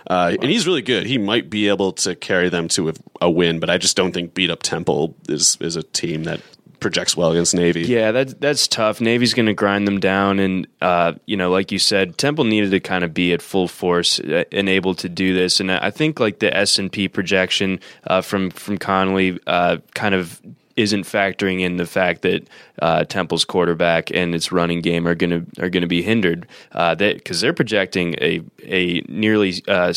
[0.08, 1.06] Uh, And he's really good.
[1.06, 4.12] He might be able to carry them to a, a win, but I just don't
[4.12, 6.40] think beat up Temple is is a team that
[6.80, 7.82] projects well against Navy.
[7.82, 9.00] Yeah, that's that's tough.
[9.00, 12.70] Navy's going to grind them down, and uh, you know, like you said, Temple needed
[12.70, 15.60] to kind of be at full force uh, and able to do this.
[15.60, 20.14] And I think like the S and P projection uh, from from Connolly uh, kind
[20.14, 20.40] of
[20.78, 22.48] isn't factoring in the fact that
[22.80, 26.46] uh, Temple's quarterback and its running game are going to are going to be hindered.
[26.72, 29.92] Uh, because they're projecting a a nearly uh,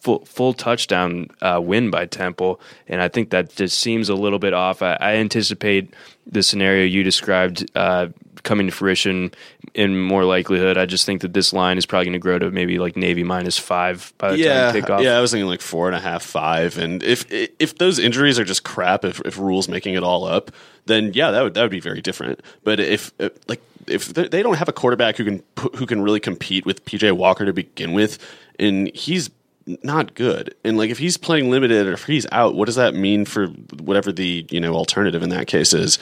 [0.00, 4.38] full full touchdown uh, win by Temple, and I think that just seems a little
[4.38, 4.82] bit off.
[4.82, 5.94] I, I anticipate
[6.26, 8.08] the scenario you described uh,
[8.42, 9.32] coming to fruition
[9.74, 10.78] in more likelihood.
[10.78, 13.22] I just think that this line is probably going to grow to maybe like Navy
[13.22, 15.02] minus five by the yeah, time kickoff.
[15.02, 15.18] yeah.
[15.18, 16.78] I was thinking like four and a half, five.
[16.78, 20.50] And if if those injuries are just crap, if if rules making it all up,
[20.86, 22.40] then yeah, that would that would be very different.
[22.64, 23.12] But if
[23.48, 25.42] like if they they don't have a quarterback who can
[25.76, 28.18] who can really compete with PJ Walker to begin with,
[28.58, 29.30] and he's
[29.82, 30.54] not good.
[30.64, 33.46] And like if he's playing limited or if he's out, what does that mean for
[33.46, 35.98] whatever the you know alternative in that case is?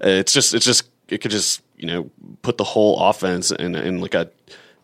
[0.00, 2.10] It's just it's just it could just you know
[2.42, 4.30] put the whole offense in in like a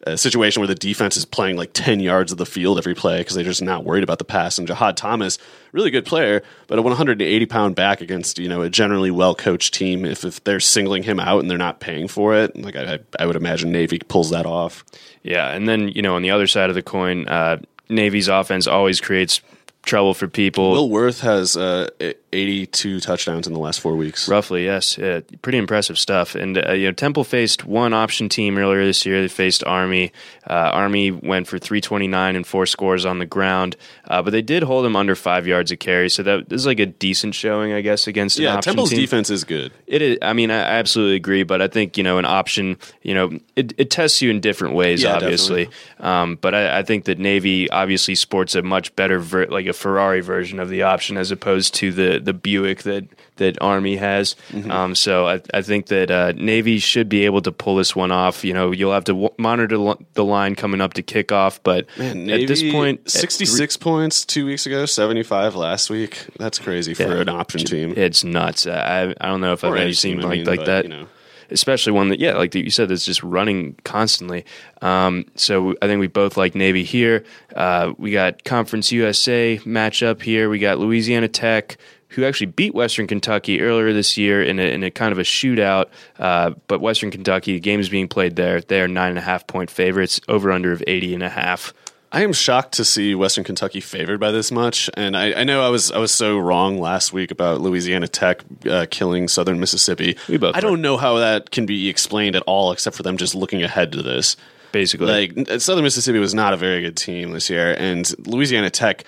[0.07, 3.19] a situation where the defense is playing like 10 yards of the field every play
[3.19, 4.59] because they're just not worried about the pass.
[4.59, 5.39] And Jahad Thomas,
[5.73, 9.73] really good player, but a 180 pound back against, you know, a generally well coached
[9.73, 10.05] team.
[10.05, 13.27] If, if they're singling him out and they're not paying for it, like I I
[13.27, 14.85] would imagine Navy pulls that off.
[15.23, 18.67] Yeah, and then you know on the other side of the coin, uh, Navy's offense
[18.67, 19.41] always creates
[19.85, 20.73] trouble for people.
[20.73, 21.89] Will Worth has uh,
[22.35, 24.29] 82 touchdowns in the last four weeks.
[24.29, 24.99] Roughly, yes.
[24.99, 26.35] Uh, pretty impressive stuff.
[26.35, 29.23] And uh, you know, Temple faced one option team earlier this year.
[29.23, 30.13] They faced Army.
[30.49, 33.77] Uh, Army went for 329 and four scores on the ground,
[34.09, 36.11] uh, but they did hold them under five yards a carry.
[36.11, 38.99] So that is like a decent showing, I guess, against an Yeah, option Temple's team.
[39.01, 39.73] defense is good.
[39.87, 40.19] It is.
[40.21, 42.77] I mean, I I absolutely agree, but I think you know an option.
[43.03, 45.69] You know, it, it tests you in different ways, Yeah, obviously.
[46.01, 49.73] Um, but I, I think that Navy obviously sports a much better, ver- like a
[49.73, 53.07] Ferrari version of the option, as opposed to the the Buick that
[53.37, 54.37] that Army has.
[54.51, 54.71] Mm-hmm.
[54.71, 58.11] Um, so I, I think that uh, Navy should be able to pull this one
[58.13, 58.45] off.
[58.45, 61.87] You know, you'll have to w- monitor the the line coming up to kickoff, but
[61.99, 66.27] Man, at this Navy, point, at 66 points two weeks ago, 75 last week.
[66.39, 67.21] That's crazy for Yeah.
[67.23, 67.95] an option team.
[67.97, 68.67] It's nuts.
[68.67, 70.85] I I don't know if I've ever seen I like mean, like but, that.
[70.85, 71.07] you know.
[71.51, 74.47] Especially one that, yeah, like you said, that's just running constantly.
[74.81, 77.23] Um, so I think we both like Navy here.
[77.55, 80.49] Uh, we got Conference USA matchup here.
[80.49, 81.77] We got Louisiana Tech,
[82.15, 85.23] who actually beat Western Kentucky earlier this year in a, in a kind of a
[85.23, 85.87] shootout.
[86.19, 88.61] Uh, but Western Kentucky, the game is being played there.
[88.61, 91.73] They are nine and a half point favorites, over under of 80 and a half.
[92.13, 95.67] I am shocked to see Western Kentucky favored by this much, and I, I know
[95.67, 100.17] I was I was so wrong last week about Louisiana Tech uh, killing Southern Mississippi.
[100.29, 103.17] We both I don't know how that can be explained at all, except for them
[103.17, 104.37] just looking ahead to this.
[104.71, 109.03] Basically, Like Southern Mississippi was not a very good team this year, and Louisiana Tech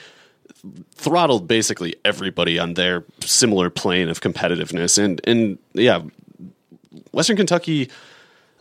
[0.95, 5.03] throttled basically everybody on their similar plane of competitiveness.
[5.03, 6.03] And and yeah,
[7.13, 7.91] Western Kentucky.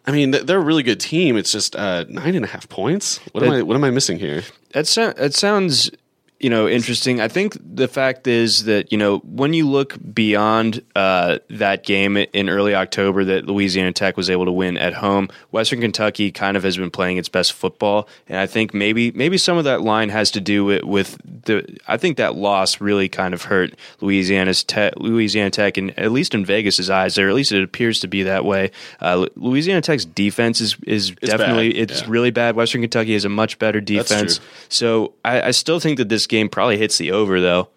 [0.07, 1.35] I mean, they're a really good team.
[1.35, 3.17] It's just uh, nine and a half points.
[3.31, 3.61] What am I?
[3.63, 4.43] What am I missing here?
[4.73, 5.89] That so- that sounds
[6.45, 7.19] you know interesting.
[7.19, 12.17] I think the fact is that you know when you look beyond uh, that game
[12.17, 16.55] in early October that Louisiana Tech was able to win at home, Western Kentucky kind
[16.55, 19.81] of has been playing its best football, and I think maybe maybe some of that
[19.81, 21.79] line has to do with, with the.
[21.87, 26.35] I think that loss really kind of hurt Louisiana's Tech, Louisiana Tech, and at least
[26.35, 28.69] in Vegas's eyes, or at least it appears to be that way.
[28.99, 32.07] Uh, Louisiana Tech's defense is is definitely bad, it's yeah.
[32.07, 32.55] really bad.
[32.55, 34.39] Western Kentucky has a much better defense.
[34.69, 37.69] So I, I still think that this game probably hits the over though.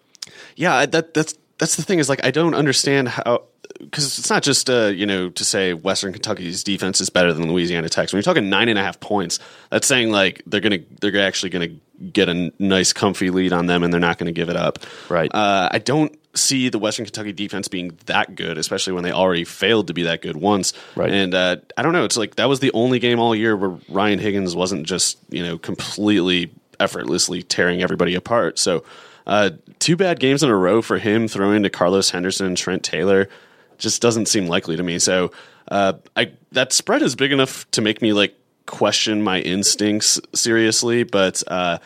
[0.55, 3.43] Yeah, that that's that's the thing is like I don't understand how
[3.79, 7.51] because it's not just uh, you know to say Western Kentucky's defense is better than
[7.51, 8.11] Louisiana Tech's.
[8.11, 11.49] When you're talking nine and a half points, that's saying like they're gonna they're actually
[11.49, 11.69] gonna
[12.11, 14.79] get a nice comfy lead on them and they're not gonna give it up.
[15.09, 15.33] Right.
[15.33, 19.43] Uh, I don't see the Western Kentucky defense being that good, especially when they already
[19.43, 20.73] failed to be that good once.
[20.95, 21.11] Right.
[21.11, 22.05] And uh, I don't know.
[22.05, 25.43] It's like that was the only game all year where Ryan Higgins wasn't just you
[25.43, 28.59] know completely effortlessly tearing everybody apart.
[28.59, 28.83] So
[29.27, 32.83] uh, two bad games in a row for him throwing to Carlos Henderson and Trent
[32.83, 33.29] Taylor
[33.77, 34.99] just doesn't seem likely to me.
[34.99, 35.31] So
[35.69, 41.03] uh, I that spread is big enough to make me like question my instincts seriously,
[41.03, 41.79] but uh,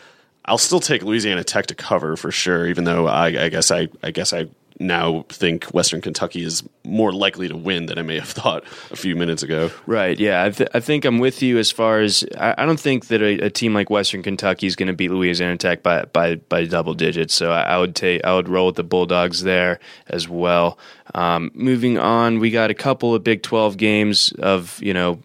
[0.44, 2.66] I'll still take Louisiana Tech to cover for sure.
[2.66, 7.12] Even though I, I guess I I guess I now think Western Kentucky is more
[7.12, 9.70] likely to win than I may have thought a few minutes ago.
[9.86, 10.18] Right.
[10.18, 10.44] Yeah.
[10.44, 13.22] I, th- I think I'm with you as far as I, I don't think that
[13.22, 16.64] a, a team like Western Kentucky is going to beat Louisiana Tech by by, by
[16.64, 17.34] double digits.
[17.34, 20.78] So I, I would take I would roll with the Bulldogs there as well.
[21.14, 25.20] Um, moving on, we got a couple of Big 12 games of you know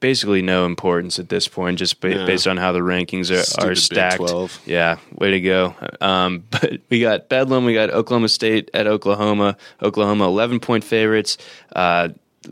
[0.00, 2.26] basically no importance at this point, just ba- Yeah.
[2.26, 4.16] based on how the rankings are, Stupid are stacked.
[4.16, 4.60] 12.
[4.66, 5.74] Yeah, way to go.
[6.00, 9.56] Um, but we got Bedlam, we got Oklahoma State at Oklahoma.
[9.82, 11.38] Oklahoma 11 point favorites.
[11.74, 12.10] Uh,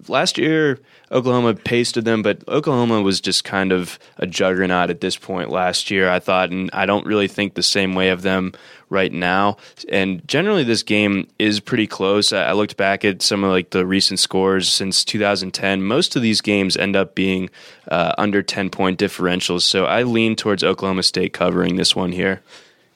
[0.09, 0.79] last year,
[1.11, 5.91] Oklahoma pasted them, but Oklahoma was just kind of a juggernaut at this point last
[5.91, 8.53] year, I thought, and I don't really think the same way of them
[8.89, 9.57] right now.
[9.89, 12.33] And generally, this game is pretty close.
[12.33, 15.83] I looked back at some of like the recent scores since 2010.
[15.83, 17.51] Most of these games end up being
[17.89, 22.43] uh, under 10 point differentials, so I lean towards Oklahoma State covering this one here.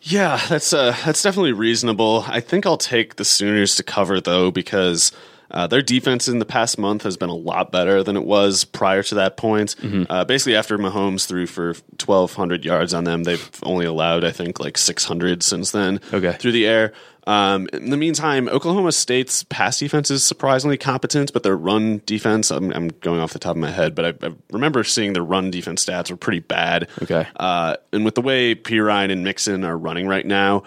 [0.03, 2.25] Yeah, that's uh, that's definitely reasonable.
[2.27, 5.13] I think I'll take the Sooners to cover though because
[5.51, 8.65] uh, their defense in the past month has been a lot better than it was
[8.65, 9.75] prior to that point.
[10.09, 14.33] Uh, basically, after Mahomes threw for twelve hundred yards on them, they've only allowed I
[14.33, 16.01] think like six hundred since then.
[16.13, 16.33] Okay.
[16.33, 16.93] through the air.
[17.27, 22.51] Um, in the meantime, Oklahoma State's pass defense is surprisingly competent, but their run defense,
[22.51, 25.23] I'm, I'm going off the top of my head, but I, I remember seeing their
[25.23, 26.89] run defense stats were pretty bad.
[27.03, 27.27] Okay.
[27.37, 30.63] Uh, and with the way Perine and Mixon are running right now,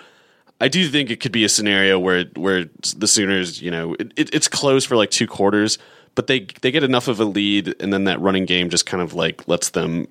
[0.64, 4.14] I do think it could be a scenario where where the Sooners, you know, it,
[4.16, 5.78] it, it's close for like two quarters,
[6.16, 9.04] but they they get enough of a lead, and then that running game just kind
[9.04, 10.08] of like lets them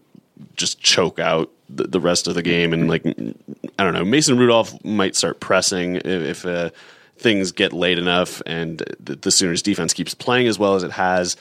[0.54, 4.36] just choke out the, the rest of the game, and like I don't know, Mason
[4.36, 6.68] Rudolph might start pressing if, if uh,
[7.16, 10.90] things get late enough, and the, the Sooners defense keeps playing as well as it
[10.90, 11.34] has.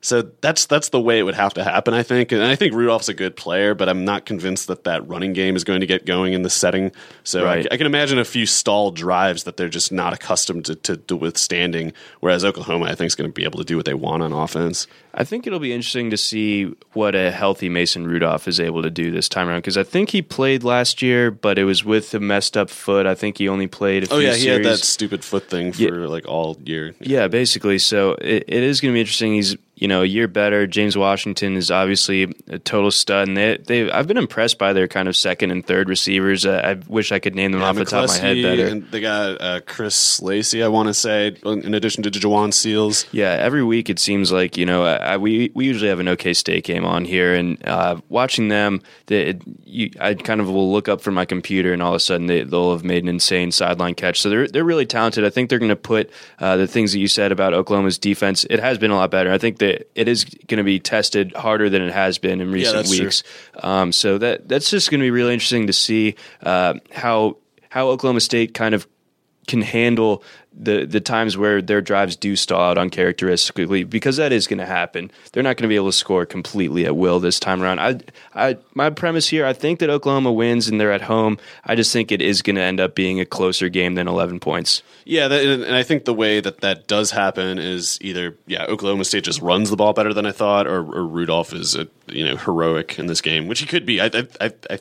[0.00, 2.32] So that's that's the way it would have to happen, I think.
[2.32, 5.56] And I think Rudolph's a good player, but I'm not convinced that that running game
[5.56, 6.92] is going to get going in this setting.
[7.24, 7.66] So Right.
[7.70, 10.96] I, I can imagine a few stalled drives that they're just not accustomed to, to,
[10.96, 11.92] to withstanding.
[12.20, 14.32] Whereas Oklahoma, I think, is going to be able to do what they want on
[14.32, 14.86] offense.
[15.14, 18.90] I think it'll be interesting to see what a healthy Mason Rudolph is able to
[18.90, 22.14] do this time around because I think he played last year, but it was with
[22.14, 23.04] a messed up foot.
[23.04, 25.50] I think he only played a oh, few Oh yeah, he had that stupid foot
[25.50, 26.06] thing for Yeah.
[26.06, 26.94] like all year.
[27.00, 27.78] Yeah, basically.
[27.78, 29.32] So it, it is going to be interesting.
[29.34, 30.66] He's you know a year better.
[30.66, 34.88] James Washington is obviously a total stud, and they they I've been impressed by their
[34.88, 36.44] kind of second and third receivers.
[36.44, 38.74] Uh, I wish I could name them off the top of my head better.
[38.80, 43.06] They got uh, Chris Lacey, I want to say, in addition to Jhajuan Seals.
[43.12, 46.08] Yeah, every week it seems like you know I, I, we we usually have an
[46.08, 50.50] OK State game on here, and uh, watching them, they, it, you, I kind of
[50.50, 53.04] will look up from my computer, and all of a sudden they, they'll have made
[53.04, 54.20] an insane sideline catch.
[54.20, 55.24] So they're they're really talented.
[55.24, 56.10] I think they're going to put
[56.40, 58.44] uh, the things that you said about Oklahoma's defense.
[58.50, 59.30] It has been a lot better.
[59.30, 62.52] I think that it is going to be tested harder than it has been in
[62.52, 63.04] recent true.
[63.04, 63.22] weeks.
[63.62, 67.38] Um, so that that's just going to be really interesting to see uh, how
[67.68, 68.86] how Oklahoma State kind of
[69.46, 70.22] can handle
[70.58, 74.66] the the times where their drives do stall out uncharacteristically because that is going to
[74.66, 75.10] happen.
[75.32, 77.78] They're not going to be able to score completely at will this time around.
[77.78, 78.00] I,
[78.34, 81.38] I, my premise here, I think that Oklahoma wins and they're at home.
[81.64, 84.40] I just think it is going to end up being a closer game than 11
[84.40, 84.82] points.
[85.04, 89.04] Yeah, that, and I think the way that that does happen is either yeah, Oklahoma
[89.04, 92.24] State just runs the ball better than I thought, or, or Rudolph is a, you
[92.24, 94.00] know heroic in this game, which he could be.
[94.00, 94.06] I,
[94.40, 94.78] I, I,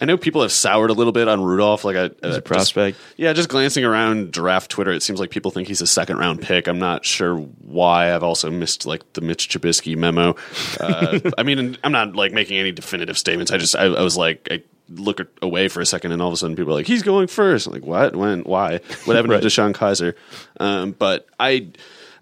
[0.00, 2.98] I know people have soured a little bit on Rudolph, like a, a prospect.
[2.98, 6.18] Just, yeah, just glancing around draft Twitter, it seems like people think he's a second
[6.18, 6.66] round pick.
[6.66, 8.14] I'm not sure why.
[8.14, 10.36] I've also missed like the Mitch Trubisky memo.
[10.78, 13.50] Uh, I mean, I'm not like making any definitive statements.
[13.52, 16.34] I just I, I was like I look away for a second, and all of
[16.34, 18.16] a sudden people are like, "He's going 1st I'm like, "What?
[18.16, 18.40] When?
[18.40, 18.80] Why?
[19.04, 19.42] What happened right.
[19.42, 20.14] to DeShone Kizer?
[20.60, 21.68] Um, but I.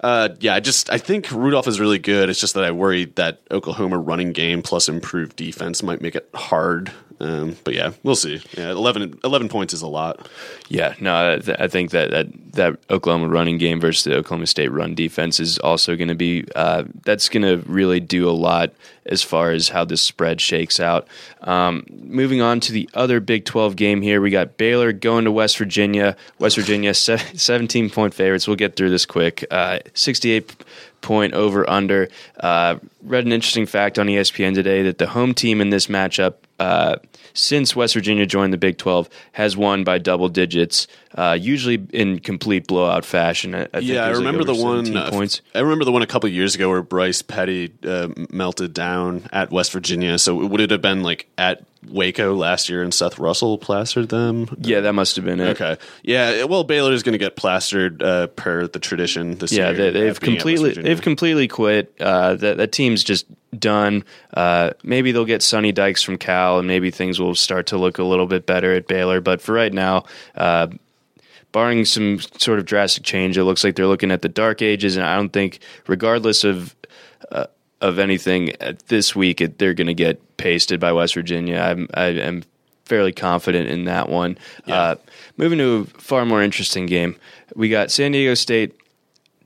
[0.01, 2.29] Uh, yeah, I just I think Rudolph is really good.
[2.29, 6.29] It's just that I worry that Oklahoma running game plus improved defense might make it
[6.35, 8.43] hard um, but yeah, we'll see.
[8.57, 10.29] Yeah, 11, 11, points is a lot.
[10.69, 14.95] Yeah, no, I, think that, that that Oklahoma running game versus the Oklahoma State run
[14.95, 18.73] defense is also going to be uh, that's going to really do a lot
[19.07, 21.07] as far as how this spread shakes out.
[21.43, 25.33] Um, moving on to the other Big Twelve game here, we got Baylor going to
[25.33, 26.17] West Virginia.
[26.39, 28.49] West Virginia seventeen point favorites.
[28.49, 29.45] We'll get through this quick.
[29.51, 30.55] Uh, Sixty eight
[31.01, 32.09] point over under.
[32.41, 36.35] Uh, read an interesting fact on ESPN today that the home team in this matchup
[36.59, 36.97] uh,
[37.33, 42.19] since West Virginia joined the Big 12 has won by double digits, uh, usually in
[42.19, 43.55] complete blowout fashion.
[43.55, 44.97] I, I yeah, I remember like the one.
[44.97, 45.29] Uh.
[45.55, 49.51] I remember the one a couple years ago where Bryce Petty uh, melted down at
[49.51, 50.19] West Virginia.
[50.19, 54.49] So would it have been like at Waco last year and Seth Russell plastered them?
[54.59, 55.61] Yeah, that must have been it.
[55.61, 55.77] Okay.
[56.03, 59.87] Yeah, well, Baylor is going to get plastered uh, per the tradition this yeah, year.
[59.87, 61.95] Yeah, they, have completely they've completely quit.
[62.01, 64.05] Uh, that that team's just done.
[64.33, 67.99] Uh, maybe they'll get Sonny Dykes from Cal, and maybe things will start to look
[67.99, 69.21] a little bit better at Baylor.
[69.21, 70.07] But for right now.
[71.55, 74.97] Barring some sort of drastic change, it looks like they're looking at the dark ages,
[74.97, 76.75] and I don't think, regardless of
[77.31, 77.47] uh,
[77.81, 78.53] of anything
[78.89, 81.59] this week, it, they're going to get pasted by West Virginia.
[81.59, 82.43] I'm, I am
[82.87, 84.37] fairly confident in that one.
[84.67, 84.75] Yeah.
[84.75, 84.97] Uh,
[85.37, 87.15] moving to a far more interesting game,
[87.55, 88.75] we got San Diego State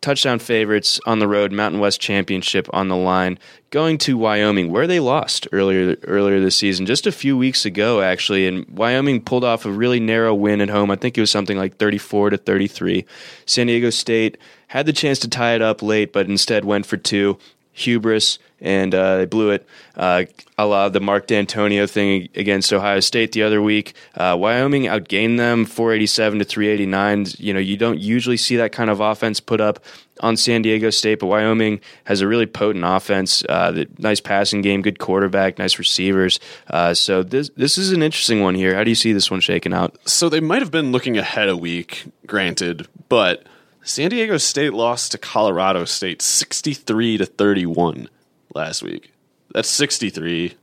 [0.01, 3.39] touchdown favorites on the road, Mountain West Championship on the line,
[3.71, 8.01] going to Wyoming, where they lost earlier earlier this season, just a few weeks ago,
[8.01, 8.47] actually.
[8.47, 10.91] And Wyoming pulled off a really narrow win at home.
[10.91, 13.05] I think it was something like 34 to 33.
[13.47, 14.39] San Diego State
[14.69, 17.39] had the chance to tie it up late, but instead went for two
[17.79, 19.67] hubris, and uh, they blew it.
[19.97, 20.25] Uh,
[20.57, 23.95] a la the Mark Dantonio thing against Ohio State the other week.
[24.15, 27.27] Uh, Wyoming outgained them 487 to 389.
[27.39, 29.81] You know, you don't usually see that kind of offense put up
[30.21, 34.83] on San Diego State, but Wyoming has a really potent offense, uh, nice passing game,
[34.83, 36.41] good quarterback, nice receivers.
[36.69, 38.75] Uh, so this this is an interesting one here.
[38.75, 39.97] How do you see this one shaking out?
[40.09, 43.47] So they might have been looking ahead a week, granted, but
[43.83, 48.09] San Diego State lost to Colorado State 63 to 31
[48.55, 49.13] last week.
[49.55, 50.55] That's 63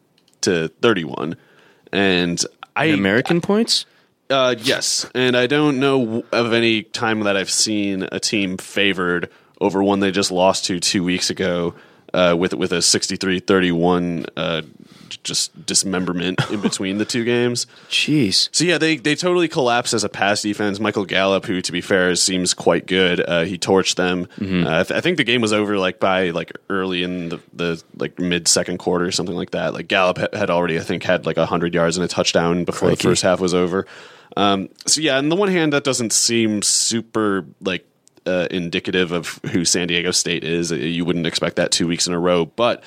[0.42, 1.36] to 31.
[1.92, 2.44] And
[2.76, 3.86] I American points?
[4.30, 9.30] Uh, yes, and I don't know of any time that I've seen a team favored
[9.62, 11.76] over one they just lost to two weeks ago
[12.14, 14.62] uh, with with a 63-31 uh,
[15.24, 17.68] just dismemberment in between the two games.
[17.90, 18.50] Jeez.
[18.52, 20.80] So yeah, they they totally collapsed as a pass defense.
[20.80, 24.28] Michael Gallup, who to be fair seems quite good, uh, he torched them.
[24.38, 24.66] Mm-hmm.
[24.66, 27.40] Uh, I, th- I, think the game was over like by like early in the,
[27.54, 29.74] the like mid second quarter or something like that.
[29.74, 33.04] Like Gallup had already I think had like hundred yards and a touchdown before Crikey.
[33.04, 33.86] the first half was over.
[34.38, 37.86] Um, so yeah, on the one hand, that doesn't seem super like
[38.26, 40.72] uh, indicative of who San Diego State is.
[40.72, 42.84] You wouldn't expect that two weeks in a row, but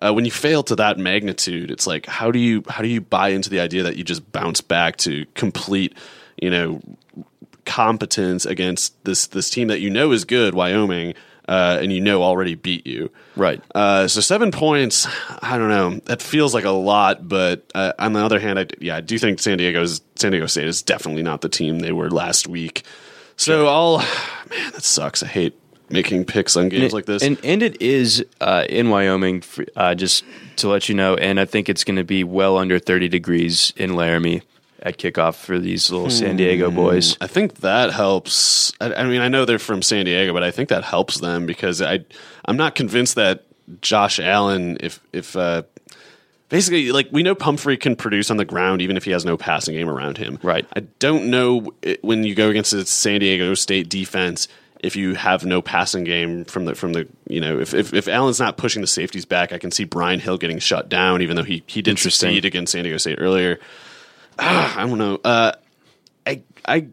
[0.00, 3.00] uh, when you fail to that magnitude, it's like how do you how do you
[3.00, 5.96] buy into the idea that you just bounce back to complete,
[6.40, 6.80] you know,
[7.64, 11.14] competence against this this team that you know is good, Wyoming,
[11.48, 13.10] uh, and you know already beat you.
[13.36, 13.62] Right.
[13.74, 15.06] Uh, so seven points,
[15.42, 16.00] I don't know.
[16.06, 19.18] That feels like a lot, but uh, on the other hand, I, yeah, I do
[19.18, 22.82] think San Diego's San Diego State is definitely not the team they were last week.
[23.36, 23.68] So sure.
[23.68, 23.98] I'll
[24.50, 25.22] man, that sucks.
[25.22, 25.58] I hate
[25.88, 27.22] making picks on games it, like this.
[27.22, 29.42] And and it is uh, in Wyoming,
[29.74, 30.24] uh, just
[30.56, 31.14] to let you know.
[31.14, 34.42] And I think it's going to be well under 30 degrees in Laramie
[34.82, 36.76] at kickoff for these little San Diego hmm.
[36.76, 37.16] boys.
[37.20, 38.72] I think that helps.
[38.80, 41.46] I, I, mean, I know they're from San Diego, but I think that helps them
[41.46, 42.04] because I
[42.44, 43.44] I'm not convinced that
[43.80, 45.62] Josh Allen, if if uh,
[46.48, 49.36] basically like we know Pumphrey can produce on the ground even if he has no
[49.36, 50.38] passing game around him.
[50.42, 50.66] Right.
[50.74, 51.72] I don't know
[52.02, 54.48] when you go against the San Diego State defense
[54.80, 58.08] if you have no passing game from the from the you know if, if if
[58.08, 61.36] Allen's not pushing the safeties back, I can see Brian Hill getting shut down, even
[61.36, 63.58] though he he did succeed against San Diego State earlier.
[64.38, 65.20] Ah, I don't know.
[65.24, 65.52] Uh,
[66.26, 66.88] I I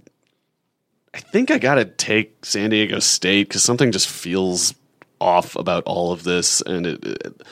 [1.14, 4.74] I think I got to take San Diego State because something just feels
[5.20, 7.44] off about all of this, and it, it,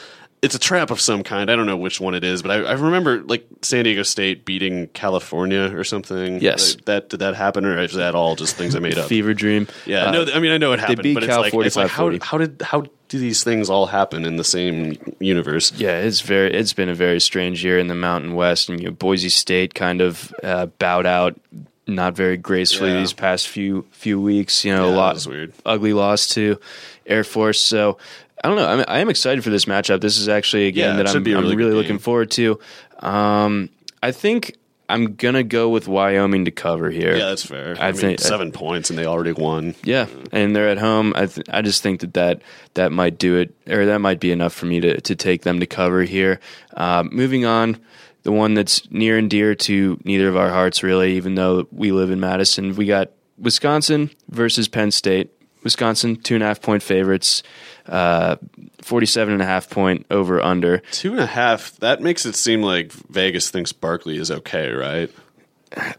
[0.41, 1.51] it's a trap of some kind.
[1.51, 4.43] I don't know which one it is, but I, I remember like San Diego State
[4.43, 6.41] beating California or something.
[6.41, 6.75] Yes.
[6.75, 9.07] Like, that did that happen, or is that all just things I made up?
[9.07, 9.67] Fever dream.
[9.85, 11.75] Yeah, Uh, no, I mean I know it happened, beat but it's Cal like, it's
[11.75, 12.23] like how 45-40.
[12.23, 15.71] how did how do these things all happen in the same universe?
[15.75, 16.53] Yeah, it's very.
[16.53, 19.73] It's been a very strange year in the Mountain West, and you know, Boise State
[19.75, 21.39] kind of uh, bowed out,
[21.87, 22.99] not very gracefully Yeah.
[23.01, 24.65] these past few few weeks.
[24.65, 25.53] You know, Yeah, a lot was weird.
[25.67, 26.57] ugly loss to
[27.05, 27.59] Air Force.
[27.59, 27.97] So
[28.43, 28.67] I don't know.
[28.67, 30.01] I'm, I am excited for this matchup.
[30.01, 32.59] This is actually a game Yeah, that I'm, a I'm really really looking forward to.
[32.99, 33.69] Um,
[34.01, 34.55] I think
[34.89, 37.15] I'm gonna go with Wyoming to cover here.
[37.15, 37.75] Yeah, that's fair.
[37.79, 39.75] I I, mean, think- seven points and they already won.
[39.83, 41.13] Yeah, and they're at home.
[41.15, 42.41] I th- I just think that, that
[42.73, 45.59] that might do it, or that might be enough for me to to take them
[45.59, 46.39] to cover here.
[46.75, 47.79] Um, moving on,
[48.23, 51.91] the one that's near and dear to neither of our hearts, really, even though we
[51.91, 52.75] live in Madison.
[52.75, 55.31] We got Wisconsin versus Penn State.
[55.63, 57.43] Wisconsin two and a half point favorites,
[57.87, 58.35] uh,
[58.81, 60.79] 47 and a half point over under.
[60.91, 61.75] Two and a half.
[61.77, 65.09] That makes it seem like Vegas thinks Barkley is okay, right?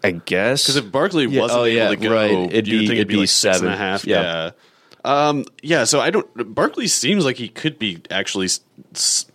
[0.05, 2.31] I guess Because if Barkley Yeah, wasn't oh, able yeah, to go, right.
[2.31, 3.79] it'd It'd be- think it'd be like six and a seven.
[3.79, 4.05] half.
[4.07, 4.23] Yeah.
[4.23, 4.51] Yeah.
[5.05, 5.85] Um, yeah.
[5.85, 6.55] So I don't.
[6.55, 8.49] Barkley seems like he could be actually,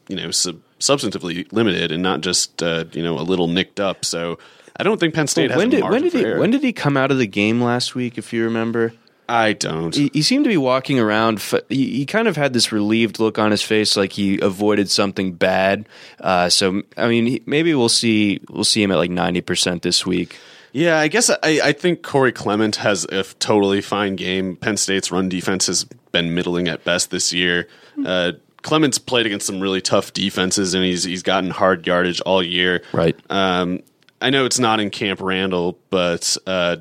[0.08, 4.06] you know, sub- substantively limited and not just uh, you know a little nicked up.
[4.06, 4.38] So
[4.80, 6.40] I don't think Penn State has when a did when did he error.
[6.40, 8.18] when did he come out of the game last week?
[8.18, 8.94] If you remember.
[9.30, 9.94] I don't.
[9.94, 11.38] he, he seemed to be walking around.
[11.40, 14.90] f- He, he kind of had this relieved look on his face, like he avoided
[14.90, 15.88] something bad.
[16.20, 19.82] Uh, so, I mean, he, maybe we'll see we'll see him at like ninety percent
[19.82, 20.38] this week.
[20.72, 24.56] Yeah, I guess I, I think Corey Clement has a totally fine game.
[24.56, 27.68] Penn State's run defense has been middling at best this year.
[28.06, 32.44] Uh, Clement's played against some really tough defenses, and he's he's gotten hard yardage all
[32.44, 32.84] year.
[32.94, 33.16] Right.
[33.30, 33.82] Um,
[34.22, 36.78] I know it's not in Camp Randall, but uh,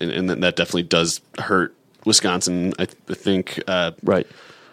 [0.00, 1.74] and, and that definitely does hurt
[2.04, 2.72] Wisconsin.
[2.78, 3.60] I, th- I think.
[3.66, 4.26] Uh, Right.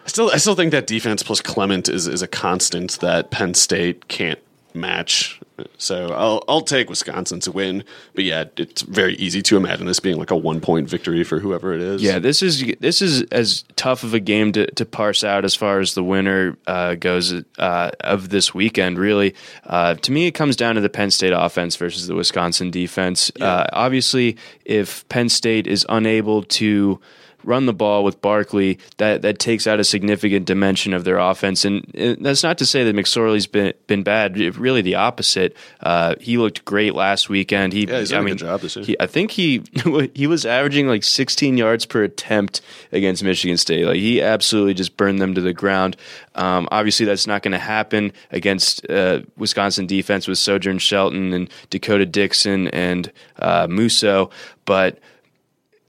[0.04, 3.54] I still, I still think that defense plus Clement is is a constant that Penn
[3.54, 4.40] State can't
[4.74, 5.38] match.
[5.78, 10.00] So I'll I'll take Wisconsin to win, but yeah, it's very easy to imagine this
[10.00, 12.02] being like a one point victory for whoever it is.
[12.02, 15.54] Yeah, this is this is as tough of a game to, to parse out as
[15.54, 18.98] far as the winner uh, goes uh, of this weekend.
[18.98, 22.72] Really, uh, to me, it comes down to the Penn State offense versus the Wisconsin
[22.72, 23.30] defense.
[23.40, 26.98] Uh, obviously, if Penn State is unable to
[27.44, 31.64] run the ball with Barkley, that that takes out a significant dimension of their offense.
[31.64, 34.36] And uh, that's not to say that McSorley's been been bad.
[34.56, 35.56] Really, the opposite.
[35.80, 37.72] Uh, he looked great last weekend.
[37.72, 38.84] He, Yeah, he's I done a mean, good job this year.
[38.84, 39.62] he- I think he
[40.14, 42.60] he was averaging like 16 yards per attempt
[42.92, 43.84] against Michigan State.
[43.86, 45.96] Like he absolutely just burned them to the ground.
[46.34, 51.50] Um, obviously, that's not going to happen against uh, Wisconsin defense with Sojourn Shelton and
[51.70, 54.30] D'Cota Dixon and uh, Musso,
[54.64, 54.98] but.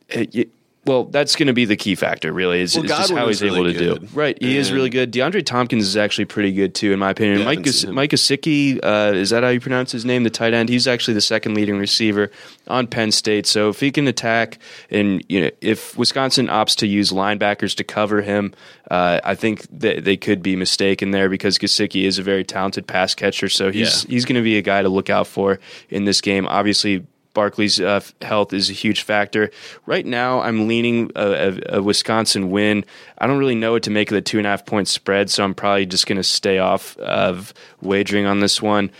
[0.09, 0.49] It, it-
[0.85, 3.41] well, that's going to be the key factor, really, is, Well, is just how he's
[3.41, 4.03] able to do good.
[4.03, 4.09] it.
[4.13, 5.11] Right, he is really good.
[5.13, 7.39] DeAndre Thompkins is actually pretty good too, in my opinion.
[7.39, 10.23] Yeah, Mike Gas- Mike Gesicki, uh, is that how you pronounce his name?
[10.23, 10.69] The tight end.
[10.69, 12.31] He's actually the second leading receiver
[12.67, 13.45] on Penn State.
[13.45, 14.59] So if he can attack,
[14.89, 18.53] and you know, if Wisconsin opts to use linebackers to cover him,
[18.91, 22.87] uh, I think that they could be mistaken there because Gesicki is a very talented
[22.87, 23.47] pass catcher.
[23.47, 24.09] So he's Yeah.
[24.11, 25.59] he's going to be a guy to look out for
[25.89, 26.45] in this game.
[26.47, 27.05] Obviously.
[27.33, 29.51] Barkley's uh, health is a huge factor.
[29.85, 32.85] Right now, I'm leaning a, a, a Wisconsin win.
[33.17, 35.29] I don't really know what to make of the two and a half point spread,
[35.29, 38.91] so I'm probably just going to stay off of wagering on this one.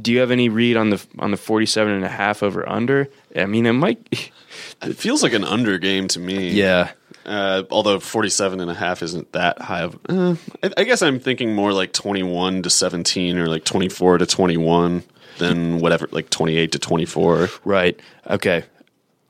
[0.00, 3.08] Do you have any read on the on the 47 and a half over under?
[3.34, 3.98] I mean, it might.
[4.82, 6.50] it feels like an under game to me.
[6.50, 6.92] Yeah.
[7.24, 11.20] Uh, although 47 and a half isn't that high of uh, I, I guess I'm
[11.20, 15.04] thinking more like 21 to 17 or like 24 to 21
[15.38, 17.98] than whatever like 28 to 24 Right.
[18.28, 18.64] Okay.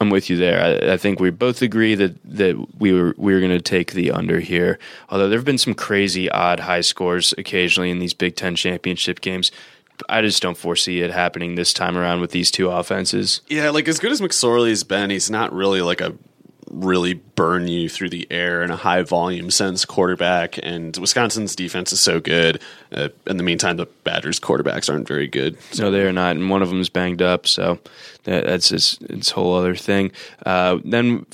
[0.02, 0.62] I'm with you there.
[0.88, 3.92] I, I think we both agree that, that we were we were going to take
[3.92, 4.78] the under here.
[5.10, 9.20] Although there have been some crazy odd high scores occasionally in these Big Ten championship
[9.20, 9.52] games.
[10.08, 13.42] I just don't foresee it happening this time around with these two offenses.
[13.50, 16.14] yeah like as good as mcsorley's been he's not really like a
[16.70, 21.92] really burn you through the air in a high volume sense quarterback and wisconsin's defense
[21.92, 22.62] is so good
[22.92, 26.48] uh, in the meantime the badgers quarterbacks aren't very good No, they are not, and
[26.48, 27.78] one of them is banged up, so
[28.24, 30.12] that, that's its, its whole other thing.
[30.46, 31.26] Uh, then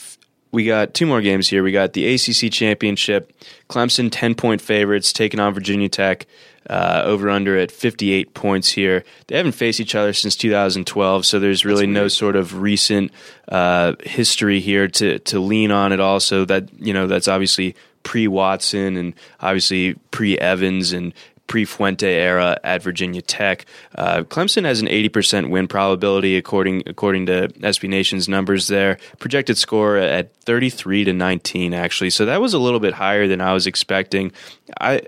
[0.53, 1.63] we got two more games here.
[1.63, 3.33] We got the ACC championship,
[3.69, 6.27] Clemson ten point favorites taking on Virginia Tech.
[6.69, 9.05] Uh, over under at 58 points here.
[9.29, 13.13] They haven't faced each other since 2012, so there's really no sort of recent
[13.49, 16.19] uh, history here to to lean on at all.
[16.19, 21.13] So that you know that's obviously pre Watson and obviously pre Evans and
[21.47, 23.67] pre Fuente era at Virginia Tech.
[23.95, 28.99] Uh, Clemson has an 80% win probability according according to SB Nation's numbers there.
[29.19, 32.11] Projected score at 33 to 19 actually.
[32.11, 34.33] So that was a little bit higher than I was expecting.
[34.81, 35.03] I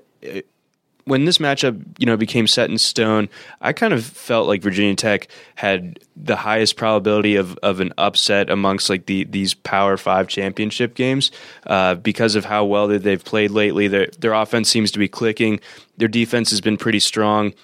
[1.09, 3.29] when this matchup, you know, became set in stone,
[3.61, 8.51] I kind of felt like Virginia Tech had the highest probability of, of an upset
[8.51, 11.31] amongst like the these Power Five championship games
[11.67, 13.89] uh, because of how well that they've played lately.
[13.89, 15.61] Their their offense seems to be clicking.
[15.97, 17.55] Their defense has been pretty strong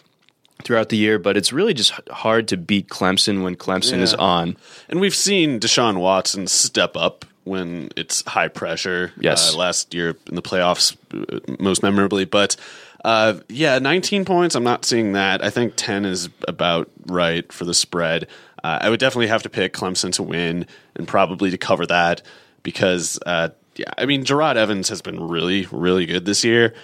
[0.62, 4.04] throughout the year, but it's really just hard to beat Clemson when Clemson yeah.
[4.04, 4.56] is on.
[4.88, 9.12] And we've seen Deshaun Watson step up when it's high pressure.
[9.20, 12.56] Yes, uh, last year in the playoffs, uh, most memorably, but.
[13.04, 14.54] Uh, yeah, 19 points.
[14.54, 15.44] I'm not seeing that.
[15.44, 18.28] I think 10 is about right for the spread.
[18.62, 22.22] Uh, I would definitely have to pick Clemson to win and probably to cover that
[22.62, 26.74] because, uh, yeah, I mean, Jerod Evans has been really, really good this year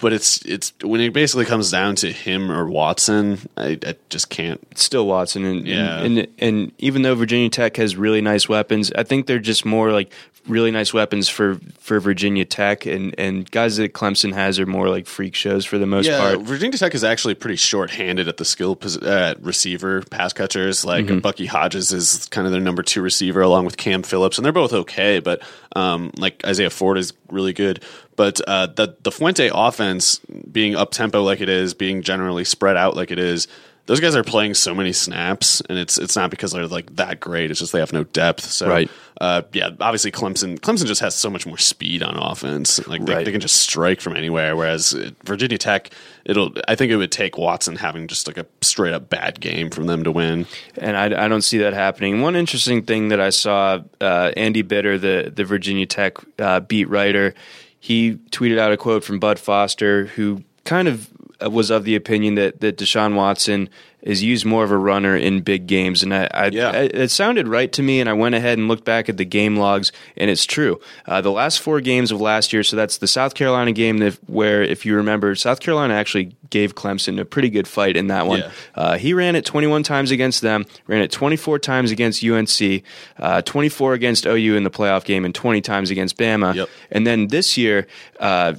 [0.00, 4.30] but it's it's when it basically comes down to him or Watson, I, I just
[4.30, 4.60] can't.
[4.70, 6.00] It's still Watson, and, yeah.
[6.00, 9.64] and, and and even though Virginia Tech has really nice weapons, I think they're just
[9.64, 10.12] more like
[10.48, 14.88] really nice weapons for for Virginia Tech, and and guys that Clemson has are more
[14.88, 16.40] like freak shows for the most yeah, part.
[16.40, 20.84] Virginia Tech is actually pretty short handed at the skill uh, receiver pass catchers.
[20.84, 21.18] Like mm-hmm.
[21.18, 24.52] Bucky Hodges is kind of their number two receiver, along with Cam Phillips, and they're
[24.52, 25.42] both okay, but
[25.76, 27.82] um, like Isaiah Ford is really good.
[28.16, 30.18] But uh, the the Fuente offense
[30.50, 33.46] being up tempo like it is, being generally spread out like it is,
[33.88, 37.20] those guys are playing so many snaps, and it's it's not because they're like that
[37.20, 37.50] great.
[37.50, 38.44] It's just they have no depth.
[38.44, 38.90] So right.
[39.18, 42.86] uh, yeah, obviously Clemson Clemson just has so much more speed on offense.
[42.86, 43.24] Like they, right.
[43.24, 44.54] they can just strike from anywhere.
[44.56, 44.92] Whereas
[45.24, 45.88] Virginia Tech,
[46.26, 49.70] it'll I think it would take Watson having just like a straight up bad game
[49.70, 50.46] from them to win.
[50.76, 52.20] And I, I don't see that happening.
[52.20, 56.90] One interesting thing that I saw, uh, Andy Bitter, the the Virginia Tech uh, beat
[56.90, 57.32] writer,
[57.80, 61.08] he tweeted out a quote from Bud Foster, who kind of
[61.40, 63.68] was of the opinion that that Deshaun Watson
[64.02, 66.70] is used more of a runner in big games, and I, I, yeah.
[66.70, 68.00] I, it sounded right to me.
[68.00, 70.80] And I went ahead and looked back at the game logs, and it's true.
[71.04, 74.14] Uh, the last four games of last year, so that's the South Carolina game that,
[74.28, 78.26] where, if you remember, South Carolina actually gave Clemson a pretty good fight in that
[78.26, 78.40] one.
[78.40, 78.50] Yeah.
[78.74, 82.82] Uh, he ran it 21 times against them, ran it 24 times against UNC,
[83.18, 86.54] uh, 24 against OU in the playoff game, and 20 times against Bama.
[86.54, 86.68] Yep.
[86.92, 87.86] And then this year,
[88.20, 88.54] uh,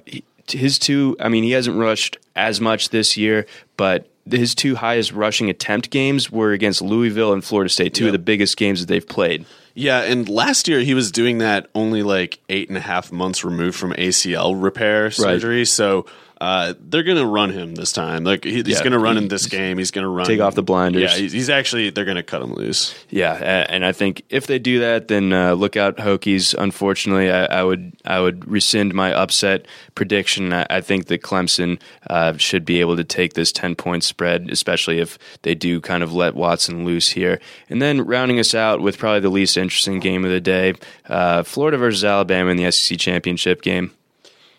[0.51, 3.45] his two, I mean, he hasn't rushed as much this year,
[3.77, 8.09] but his two highest rushing attempt games were against Louisville and Florida State, two yep.
[8.09, 9.45] of the biggest games that they've played.
[9.73, 13.43] Yeah, and last year he was doing that only like eight and a half months
[13.43, 15.59] removed from ACL repair surgery.
[15.59, 15.67] Right.
[15.67, 16.05] So
[16.41, 18.23] uh, they're going to run him this time.
[18.23, 19.77] Like he, he's Yeah, going to run he- in this game.
[19.77, 20.25] He's going to run.
[20.25, 21.01] Take off the blinders.
[21.01, 21.89] Yeah, he's, he's actually.
[21.89, 22.95] They're going to cut him loose.
[23.09, 23.33] Yeah,
[23.69, 26.53] and I think if they do that, then uh, look out, Hokies.
[26.57, 30.53] Unfortunately, I, I would I would rescind my upset prediction.
[30.53, 31.79] I, I think that Clemson
[32.09, 36.03] uh, should be able to take this ten point spread, especially if they do kind
[36.03, 37.39] of let Watson loose here.
[37.69, 40.73] And then rounding us out with probably the least interesting game of the day,
[41.07, 43.91] uh, Florida versus Alabama in the SEC championship game.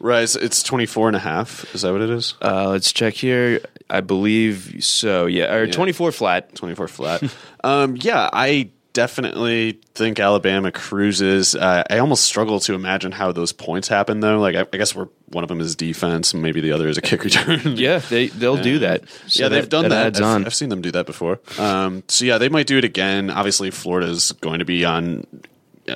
[0.01, 0.23] Right.
[0.23, 1.73] It's, it's 24 and a half.
[1.75, 2.35] Is that what it is?
[2.43, 3.61] Uh, let's check here.
[3.89, 5.27] I believe so.
[5.27, 5.73] Yeah, or Yeah.
[5.73, 6.55] twenty four flat.
[6.55, 7.23] 24 flat.
[7.65, 11.55] um, yeah, I definitely think Alabama cruises.
[11.55, 14.39] Uh, I almost struggle to imagine how those points happen, though.
[14.39, 16.97] Like, I, I guess we're, one of them is defense, and maybe the other is
[16.99, 17.61] a kick return.
[17.77, 19.05] Yeah, they they'll do that.
[19.27, 20.07] So yeah, they've done that.
[20.07, 20.45] adds I've, on.
[20.47, 21.41] I've seen them do that before.
[21.59, 23.31] Um, so yeah, they might do it again.
[23.31, 25.25] Obviously, Florida's going to be on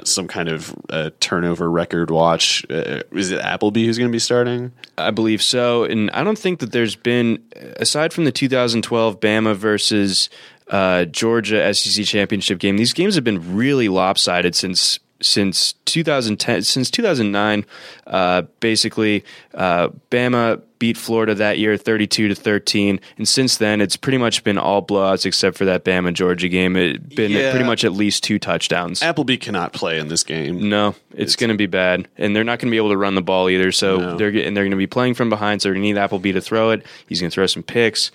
[0.04, 2.64] some kind of uh, turnover record watch.
[2.68, 4.72] Uh, is it Appleby who's going to be starting?
[4.98, 7.42] I believe so, and I don't think that there's been
[7.76, 10.28] aside from the 2012 Bama versus
[10.68, 12.76] uh, Georgia SEC championship game.
[12.76, 17.64] These games have been really lopsided since since 2010 since 2009.
[18.06, 23.96] Uh, basically, uh, Bama beat Florida that year 32 to 13, and since then it's
[23.96, 26.76] pretty much been all blowouts except for that Bama Georgia game.
[26.76, 27.50] It's been Yeah.
[27.50, 29.02] pretty much at least two touchdowns.
[29.02, 30.68] Appleby cannot play in this game.
[30.68, 33.14] No, it's, going to be bad, and they're not going to be able to run
[33.14, 33.72] the ball either.
[33.72, 34.16] So No.
[34.16, 35.62] they're and they're going to be playing from behind.
[35.62, 36.84] So they're going to need Appleby to throw it.
[37.08, 38.10] He's going to throw some picks.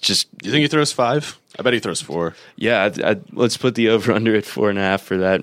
[0.00, 1.38] Just You think he throws five?
[1.58, 2.34] I bet he throws four.
[2.56, 2.90] yeah.
[3.04, 5.42] I, I, let's put the over under at four and a half for that.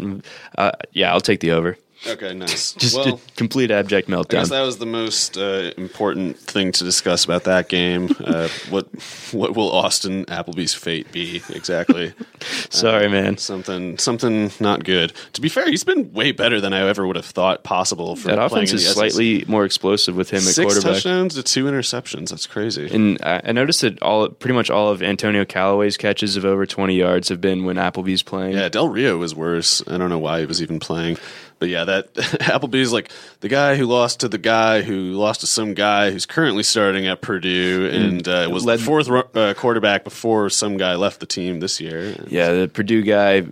[0.57, 1.77] Uh, yeah, I'll take the over.
[2.07, 2.71] Okay, nice.
[2.73, 4.49] Just well, a complete abject I guess meltdown.
[4.49, 8.15] that was the most uh, important thing to discuss about that game.
[8.19, 8.87] Uh, what
[9.31, 12.13] what will Austin Appleby's fate be exactly?
[12.69, 13.37] Sorry, man.
[13.37, 15.11] Something something not good.
[15.33, 18.15] To be fair, he's been way better than I ever would have thought possible.
[18.15, 20.93] For That offense is slightly more explosive with him at six quarterback.
[20.93, 22.29] touchdowns to two interceptions.
[22.29, 22.89] That's crazy.
[22.93, 26.65] And I I noticed that all pretty much all of Antonio Callaway's catches of over
[26.65, 28.53] 20 yards have been when Appleby's playing.
[28.55, 29.83] yeah, Del Rio was worse.
[29.87, 31.17] I don't know why he was even playing.
[31.59, 35.47] But yeah, that Appleby's like the guy who lost to the guy who lost to
[35.47, 40.49] some guy who's currently starting at Purdue and uh, was Led- fourth uh, quarterback before
[40.49, 42.15] some guy left the team this year.
[42.27, 43.43] Yeah, the Purdue guy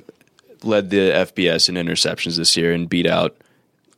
[0.64, 3.36] led the FBS in interceptions this year and beat out.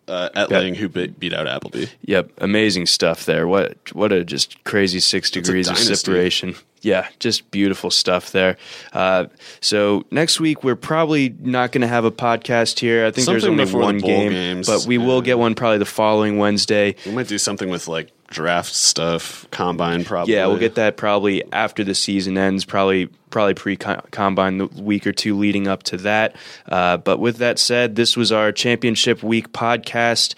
[0.09, 1.85] Uh, at Lang, who beat, beat out Appleby.
[2.05, 3.47] Yep, amazing stuff there.
[3.47, 6.55] What what a just crazy six degrees of separation.
[6.81, 8.57] Yeah, just beautiful stuff there.
[8.93, 9.25] Uh,
[9.59, 13.05] so next week we're probably not going to have a podcast here.
[13.05, 14.67] I think there's only before the one game, games.
[14.67, 16.95] but we will get one probably the following Wednesday.
[17.05, 20.33] We might do something with like draft stuff, combine probably.
[20.33, 25.05] Yeah, we'll get that probably after the season ends, probably probably pre combine the week
[25.05, 26.35] or two leading up to that.
[26.67, 30.35] Uh, but with that said, this was our championship week podcast.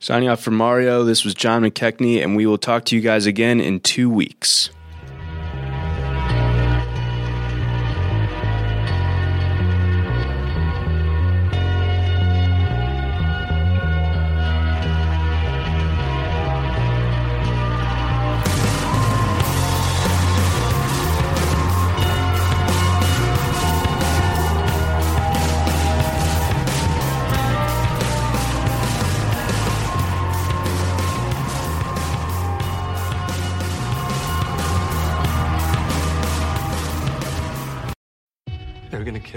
[0.00, 3.26] Signing off for Mario, this was John McKechnie, and we will talk to you guys
[3.26, 4.70] again in two weeks.